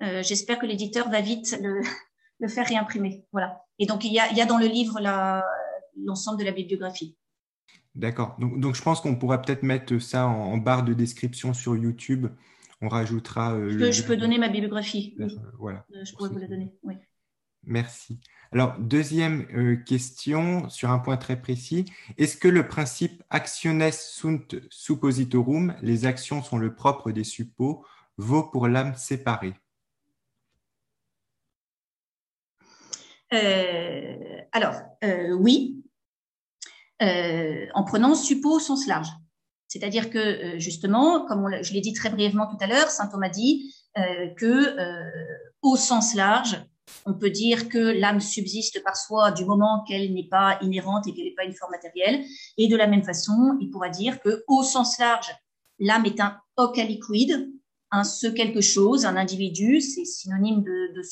[0.00, 1.56] J'espère que l'éditeur va vite
[2.40, 3.24] le, faire réimprimer.
[3.30, 3.62] Voilà.
[3.78, 4.98] Et donc, il y a, il y a dans le livre
[5.96, 7.16] l'ensemble de la bibliographie.
[7.94, 8.36] D'accord.
[8.38, 12.26] Donc, je pense qu'on pourra peut-être mettre ça en, barre de description sur YouTube.
[12.82, 13.54] On rajoutera.
[13.54, 15.16] Euh, je, peux, donner ma bibliographie.
[15.20, 15.28] Euh,
[15.58, 15.86] voilà.
[15.94, 16.74] Euh, je pourrais vous la donner.
[16.82, 16.94] Oui.
[17.64, 18.20] Merci.
[18.50, 21.86] Alors, deuxième question sur un point très précis.
[22.18, 27.86] Est-ce que le principe actiones sunt suppositorum, les actions sont le propre des suppos,
[28.18, 29.54] vaut pour l'âme séparée?
[34.52, 34.74] Alors,
[35.38, 35.82] oui,
[37.02, 39.08] euh, en prenant suppos au sens large.
[39.72, 43.30] C'est-à-dire que, euh, justement, comme je l'ai dit très brièvement tout à l'heure, saint Thomas
[43.30, 44.76] dit euh, que,
[45.62, 46.62] au sens large,
[47.06, 51.14] on peut dire que l'âme subsiste par soi du moment qu'elle n'est pas inhérente et
[51.14, 52.22] qu'elle n'est pas une forme matérielle.
[52.58, 55.34] Et de la même façon, il pourra dire que, au sens large,
[55.78, 57.50] l'âme est un hoc aliquid,
[57.92, 61.02] un ce quelque chose, un individu, c'est synonyme de, de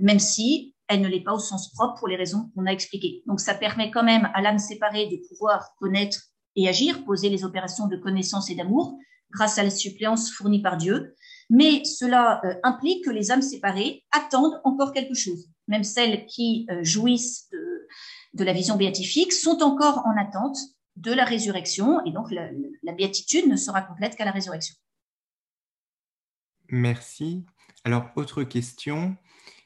[0.00, 3.24] même si elle ne l'est pas au sens propre pour les raisons qu'on a expliquées.
[3.26, 6.18] Donc ça permet quand même à l'âme séparée de pouvoir connaître
[6.56, 8.98] et agir, poser les opérations de connaissance et d'amour
[9.30, 11.14] grâce à la suppléance fournie par Dieu.
[11.50, 15.50] Mais cela euh, implique que les âmes séparées attendent encore quelque chose.
[15.68, 17.48] Même celles qui euh, jouissent
[18.32, 20.56] de, la vision béatifique sont encore en attente
[20.96, 24.76] de la résurrection et donc la béatitude ne sera complète qu'à la résurrection.
[26.68, 27.44] Merci.
[27.84, 29.16] Alors, autre question.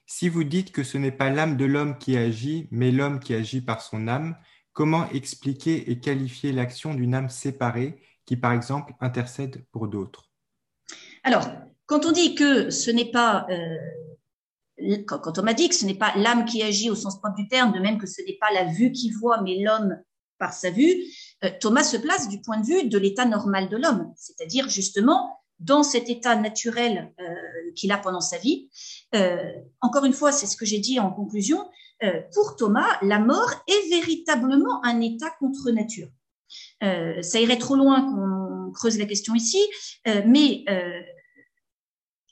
[0.06, 3.34] Si vous dites que ce n'est pas l'âme de l'homme qui agit, mais l'homme qui
[3.34, 4.36] agit par son âme,
[4.78, 10.30] comment expliquer et qualifier l'action d'une âme séparée qui, par exemple, intercède pour d'autres?
[11.24, 11.48] Alors,
[11.86, 13.48] quand on dit que ce n'est pas,
[15.08, 15.36] quand
[16.14, 18.66] l'âme qui agit au sens propre du terme, de même que ce n'est pas la
[18.66, 20.00] vue qui voit, mais l'homme
[20.38, 21.02] par sa vue,
[21.42, 25.40] euh, Thomas se place du point de vue de l'état normal de l'homme, c'est-à-dire justement
[25.58, 27.24] dans cet état naturel euh,
[27.74, 28.70] qu'il a pendant sa vie.
[29.16, 31.68] Euh, encore une fois, c'est ce que j'ai dit en conclusion,
[32.32, 36.08] pour Thomas, la mort est véritablement un état contre nature.
[36.80, 39.60] ça irait trop loin qu'on creuse la question ici,
[40.06, 40.64] mais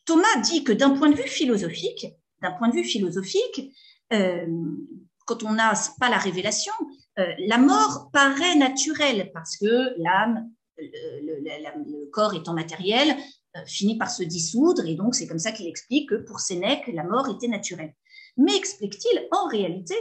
[0.04, 2.06] Thomas dit que d'un point de vue philosophique,
[2.42, 3.72] d'un point de vue philosophique,
[4.10, 6.72] quand on n'a pas la révélation,
[7.16, 10.48] la mort paraît naturelle parce que l'âme
[10.78, 13.16] le, corps étant matériel,
[13.56, 16.88] euh, finit par se dissoudre, et donc c'est comme ça qu'il explique que pour Sénèque,
[16.92, 17.94] la mort était naturelle.
[18.36, 19.94] Mais explique-t-il, en réalité,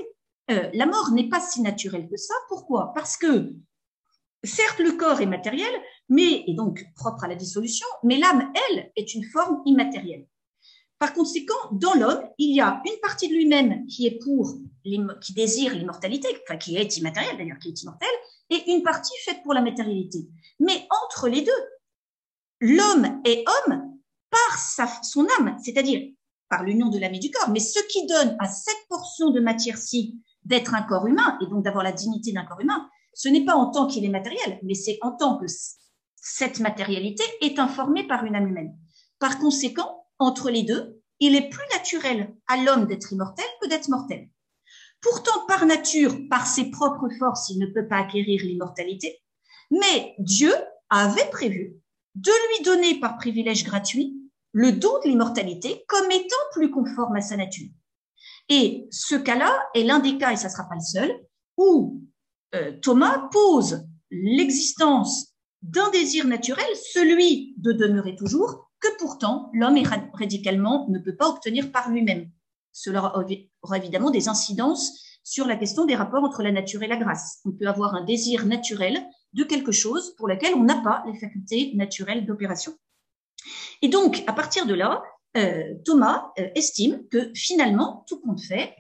[0.52, 2.34] euh, la mort n'est pas si naturelle que ça.
[2.50, 2.92] Pourquoi?
[2.94, 3.54] Parce que,
[4.44, 5.74] certes, le corps est matériel,
[6.10, 10.28] mais est donc propre à la dissolution, mais l'âme, elle, est une forme immatérielle.
[11.00, 15.34] Par conséquent, dans l'homme, il y a une partie de lui-même qui est pour, qui
[15.34, 18.08] désire l'immortalité, enfin qui est immatérielle d'ailleurs, qui est immortelle,
[18.50, 20.20] et une partie faite pour la matérialité.
[20.60, 21.52] Mais entre les deux,
[22.62, 23.98] l'homme est homme
[24.30, 26.15] par sa, son âme, c'est-à-dire
[26.50, 27.50] par l'union de l'âme et du corps.
[27.50, 31.64] Mais ce qui donne à cette portion de matière-ci d'être un corps humain et donc
[31.64, 34.74] d'avoir la dignité d'un corps humain, ce n'est pas en tant qu'il est matériel, mais
[34.74, 35.46] c'est en tant que
[36.16, 38.78] cette matérialité est informée par une âme humaine.
[39.20, 43.90] Par conséquent, entre les deux, il est plus naturel à l'homme d'être immortel que d'être
[43.90, 44.30] mortel.
[45.02, 49.22] Pourtant, par nature, par ses propres forces, il ne peut pas acquérir l'immortalité,
[49.72, 50.54] mais Dieu
[50.90, 51.78] avait prévu
[52.16, 54.25] de lui donner par privilège gratuit
[54.56, 57.68] le don de l'immortalité comme étant plus conforme à sa nature.
[58.48, 61.12] Et ce cas-là est l'un des cas, et ça ne sera pas le seul,
[61.58, 62.02] où
[62.56, 69.78] euh, Thomas pose l'existence d'un désir naturel, celui de demeurer toujours, que pourtant l'homme
[70.14, 72.32] radicalement ne peut pas obtenir par lui-même.
[72.72, 73.14] Cela
[73.62, 77.42] aura évidemment des incidences sur la question des rapports entre la nature et la grâce.
[77.44, 79.04] On peut avoir un désir naturel
[79.34, 82.74] de quelque chose pour lequel on n'a pas les facultés naturelles d'opération.
[83.82, 85.02] Et donc, à partir de là,
[85.38, 88.74] euh, Thomas euh, estime que finalement, tout compte fait,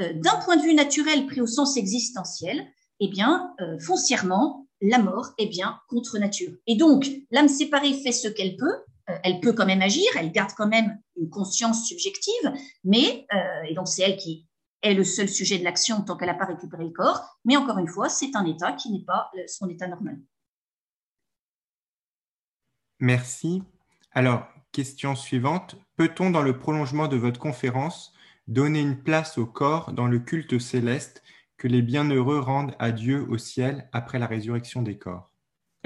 [0.00, 2.66] euh, d'un point de vue naturel pris au sens existentiel,
[3.02, 6.52] eh bien, foncièrement, la mort est bien contre nature.
[6.66, 8.76] Et donc, l'âme séparée fait ce qu'elle peut,
[9.24, 12.52] elle peut quand même agir, elle garde quand même une conscience subjective,
[12.84, 13.26] mais,
[13.66, 14.46] et donc c'est elle qui
[14.82, 17.78] est le seul sujet de l'action tant qu'elle n'a pas récupéré le corps, mais encore
[17.78, 20.20] une fois, c'est un état qui n'est pas son état normal.
[22.98, 23.62] Merci.
[24.12, 25.76] Alors, question suivante.
[25.96, 28.12] Peut-on, dans le prolongement de votre conférence,
[28.48, 31.22] donner une place au corps dans le culte céleste
[31.56, 35.30] que les bienheureux rendent à Dieu au ciel après la résurrection des corps?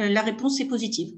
[0.00, 1.14] Euh, La réponse est positive.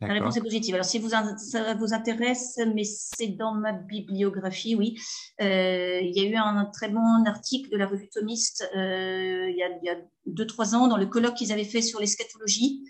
[0.00, 0.74] La réponse est positive.
[0.74, 4.98] Alors, si vous, ça vous intéresse, mais c'est dans ma bibliographie, oui.
[5.40, 9.56] Euh, il y a eu un, très bon article de la revue Thomiste euh, il,
[9.56, 9.96] y a, il y a
[10.26, 12.82] deux, trois ans dans le colloque qu'ils avaient fait sur l'eschatologie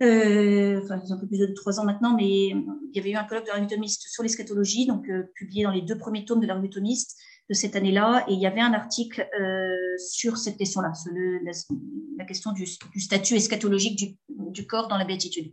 [0.00, 3.24] euh, enfin un peu plus de trois ans maintenant, mais il y avait eu un
[3.24, 6.46] colloque de la revue sur l'eschatologie, donc euh, publié dans les deux premiers tomes de
[6.46, 10.92] la revue de cette année-là, et il y avait un article euh, sur cette question-là,
[10.94, 11.10] sur
[12.16, 15.52] la, question du, statut eschatologique du, corps dans la béatitude.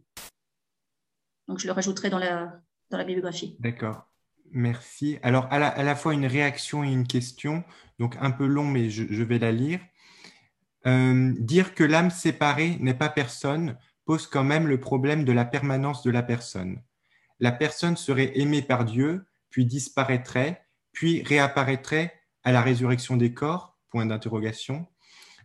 [1.48, 2.60] Donc je le rajouterai dans la,
[2.92, 3.56] dans la bibliographie.
[3.60, 4.08] D'accord.
[4.52, 5.18] Merci.
[5.24, 7.64] Alors, à la, fois une réaction et une question,
[7.98, 9.80] donc un peu long, mais je, vais la lire.
[10.86, 13.76] Euh, dire que l'âme séparée n'est pas personne
[14.06, 16.82] pose quand même le problème de la permanence de la personne.
[17.40, 23.78] La personne serait aimée par Dieu, puis disparaîtrait, puis réapparaîtrait à la résurrection des corps?
[23.90, 24.88] Point d'interrogation.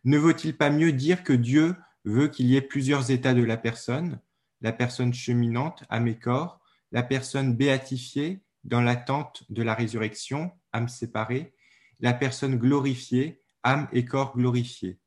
[0.04, 3.56] Ne vaut-il pas mieux dire que Dieu veut qu'il y ait plusieurs états de la
[3.56, 4.20] personne,
[4.60, 6.60] la personne cheminante, âme et corps,
[6.92, 11.54] la personne béatifiée dans l'attente de la résurrection, âme séparée,
[12.00, 14.98] la personne glorifiée, âme et corps glorifiés.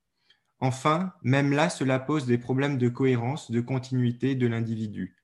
[0.63, 5.17] Enfin, même là, cela pose des problèmes de cohérence, de continuité de l'individu.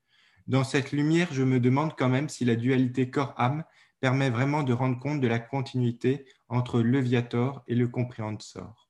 [0.48, 3.64] Dans cette lumière, je me demande quand même si la dualité corps-âme
[4.02, 8.90] permet vraiment de rendre compte de la continuité entre le viator et le compréhensor.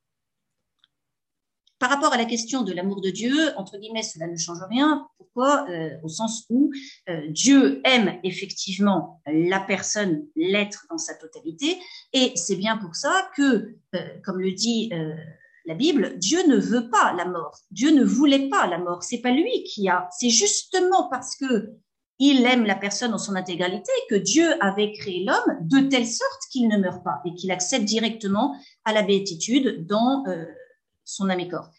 [1.78, 5.08] Par rapport à la question de l'amour de Dieu, entre guillemets, cela ne change rien.
[5.20, 6.72] Pourquoi euh, Au sens où
[7.10, 11.78] euh, Dieu aime effectivement la personne, l'être dans sa totalité,
[12.12, 14.92] et c'est bien pour ça que, euh, comme le dit
[15.70, 17.60] la Bible, Dieu ne veut pas la mort.
[17.70, 19.04] Dieu ne voulait pas la mort.
[19.04, 20.10] C'est pas lui qui a.
[20.18, 21.76] C'est justement parce que
[22.18, 26.42] il aime la personne en son intégralité que Dieu avait créé l'homme de telle sorte
[26.52, 30.44] qu'il ne meurt pas et qu'il accède directement à la béatitude dans euh,
[31.06, 31.70] son âme et corps.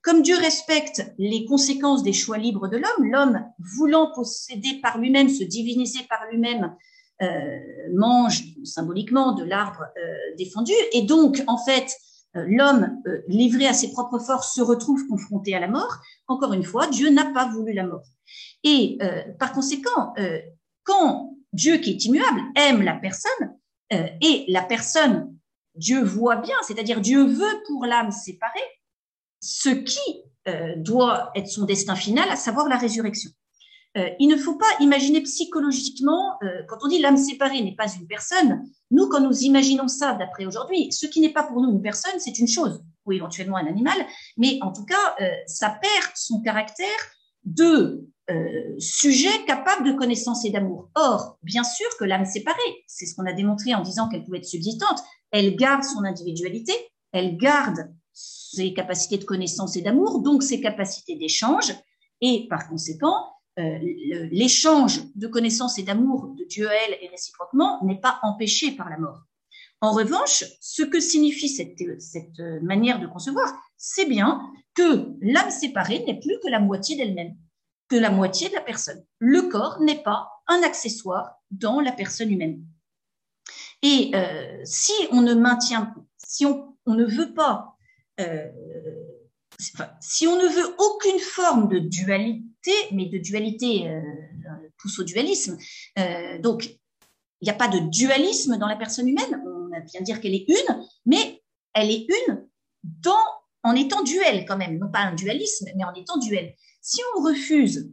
[0.00, 5.28] Comme Dieu respecte les conséquences des choix libres de l'homme, l'homme voulant posséder par lui-même,
[5.28, 6.74] se diviniser par lui-même,
[7.20, 7.58] euh,
[7.92, 10.72] mange symboliquement de l'arbre euh, défendu.
[10.92, 11.94] Et donc, en fait,
[12.34, 16.64] l'homme euh, livré à ses propres forces se retrouve confronté à la mort, encore une
[16.64, 18.06] fois, Dieu n'a pas voulu la mort.
[18.62, 20.14] Et euh, par conséquent,
[20.82, 23.56] quand Dieu qui est immuable aime la personne,
[23.90, 25.36] et la personne,
[25.76, 28.58] Dieu voit bien, c'est-à-dire Dieu veut pour l'âme séparée
[29.40, 30.24] ce qui
[30.76, 33.30] doit être son destin final, à savoir la résurrection.
[33.96, 37.92] Euh, il ne faut pas imaginer psychologiquement, euh, quand on dit l'âme séparée n'est pas
[37.92, 41.70] une personne, nous, quand nous imaginons ça d'après aujourd'hui, ce qui n'est pas pour nous
[41.70, 43.96] une personne, c'est une chose, ou éventuellement un animal,
[44.36, 46.86] mais en tout cas, euh, ça perd son caractère
[47.44, 48.08] de
[48.78, 50.88] sujet capable de connaissance et d'amour.
[50.94, 54.38] Or, bien sûr que l'âme séparée, c'est ce qu'on a démontré en disant qu'elle pouvait
[54.38, 54.98] être subsistante,
[55.30, 56.72] elle garde son individualité,
[57.12, 61.74] elle garde ses capacités de connaissance et d'amour, donc ses capacités d'échange,
[62.22, 68.18] et par conséquent, l'échange de connaissances et d'amour de Dieu elle et réciproquement n'est pas
[68.22, 69.22] empêché par la mort.
[69.80, 74.40] En revanche, ce que signifie cette, cette manière de concevoir, c'est bien
[74.74, 77.36] que l'âme séparée n'est plus que la moitié d'elle-même,
[77.88, 79.04] que la moitié de la personne.
[79.18, 82.64] Le corps n'est pas un accessoire dans la personne humaine.
[83.82, 87.76] Et euh, si on ne maintient, si on, on ne veut pas
[88.20, 88.48] euh,
[90.00, 94.00] si on ne veut aucune forme de dualité, mais de dualité euh,
[94.78, 95.58] pousse au dualisme,
[95.98, 96.66] euh, donc
[97.40, 100.46] il n'y a pas de dualisme dans la personne humaine, on vient dire qu'elle est
[100.48, 101.42] une, mais
[101.74, 102.44] elle est une
[103.62, 106.54] en étant duel quand même, non pas un dualisme, mais en étant duel.
[106.80, 107.90] Si on refuse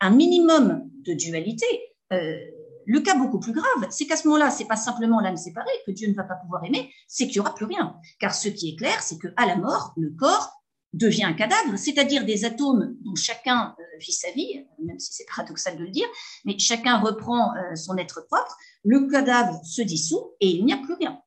[0.00, 1.66] un minimum de dualité,
[2.12, 2.38] euh,
[2.86, 5.90] le cas beaucoup plus grave, c'est qu'à ce moment-là, c'est pas simplement l'âme séparée que
[5.90, 7.96] Dieu ne va pas pouvoir aimer, c'est qu'il n'y aura plus rien.
[8.20, 10.52] Car ce qui est clair, c'est qu'à la mort, le corps
[10.94, 15.76] devient un cadavre, c'est-à-dire des atomes dont chacun vit sa vie, même si c'est paradoxal
[15.76, 16.06] de le dire,
[16.44, 20.94] mais chacun reprend son être propre, le cadavre se dissout et il n'y a plus
[20.94, 21.20] rien.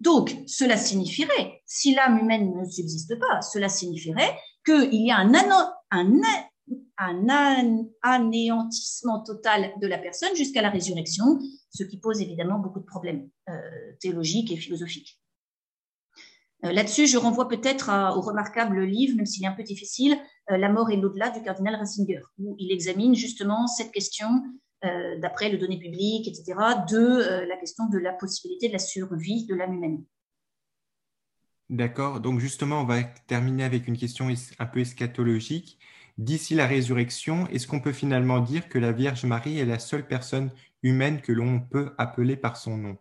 [0.00, 5.32] Donc, cela signifierait, si l'âme humaine ne subsiste pas, cela signifierait qu'il y a un,
[5.90, 6.20] un,
[8.02, 11.40] anéantissement total de la personne jusqu'à la résurrection,
[11.70, 13.52] ce qui pose évidemment beaucoup de problèmes euh,
[14.00, 15.18] théologiques et philosophiques.
[16.64, 20.18] Euh, là-dessus, je renvoie peut-être au remarquable livre, même s'il est un peu difficile,
[20.50, 24.28] euh, La mort et l'au-delà du cardinal Ratzinger, où il examine justement cette question
[24.84, 26.54] euh, d'après le données publiques, etc.,
[26.88, 30.04] de euh, la question de la possibilité de la survie de l'âme humaine.
[31.68, 32.20] D'accord.
[32.20, 34.28] Donc justement, on va terminer avec une question
[34.58, 35.80] un peu eschatologique.
[36.16, 40.06] D'ici la résurrection, est-ce qu'on peut finalement dire que la Vierge Marie est la seule
[40.06, 40.52] personne
[40.84, 42.98] humaine que l'on peut appeler par son nom?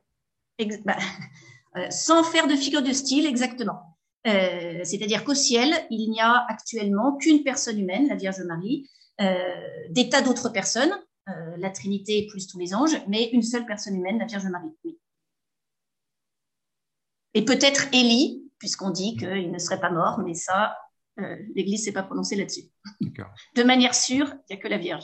[0.84, 0.97] Bah,
[1.89, 3.97] Sans faire de figure de style, exactement.
[4.25, 10.21] C'est-à-dire qu'au ciel, il n'y a actuellement qu'une personne humaine, la Vierge Marie, des tas
[10.21, 10.93] d'autres personnes,
[11.30, 14.71] euh, la Trinité plus tous les anges, mais une seule personne humaine, la Vierge Marie.
[17.34, 20.78] Et peut-être Élie, puisqu'on dit qu'il ne serait pas mort, mais ça,
[21.19, 22.69] euh, l'Église ne s'est pas prononcée là-dessus.
[23.55, 25.03] De manière sûre, il n'y a que la Vierge.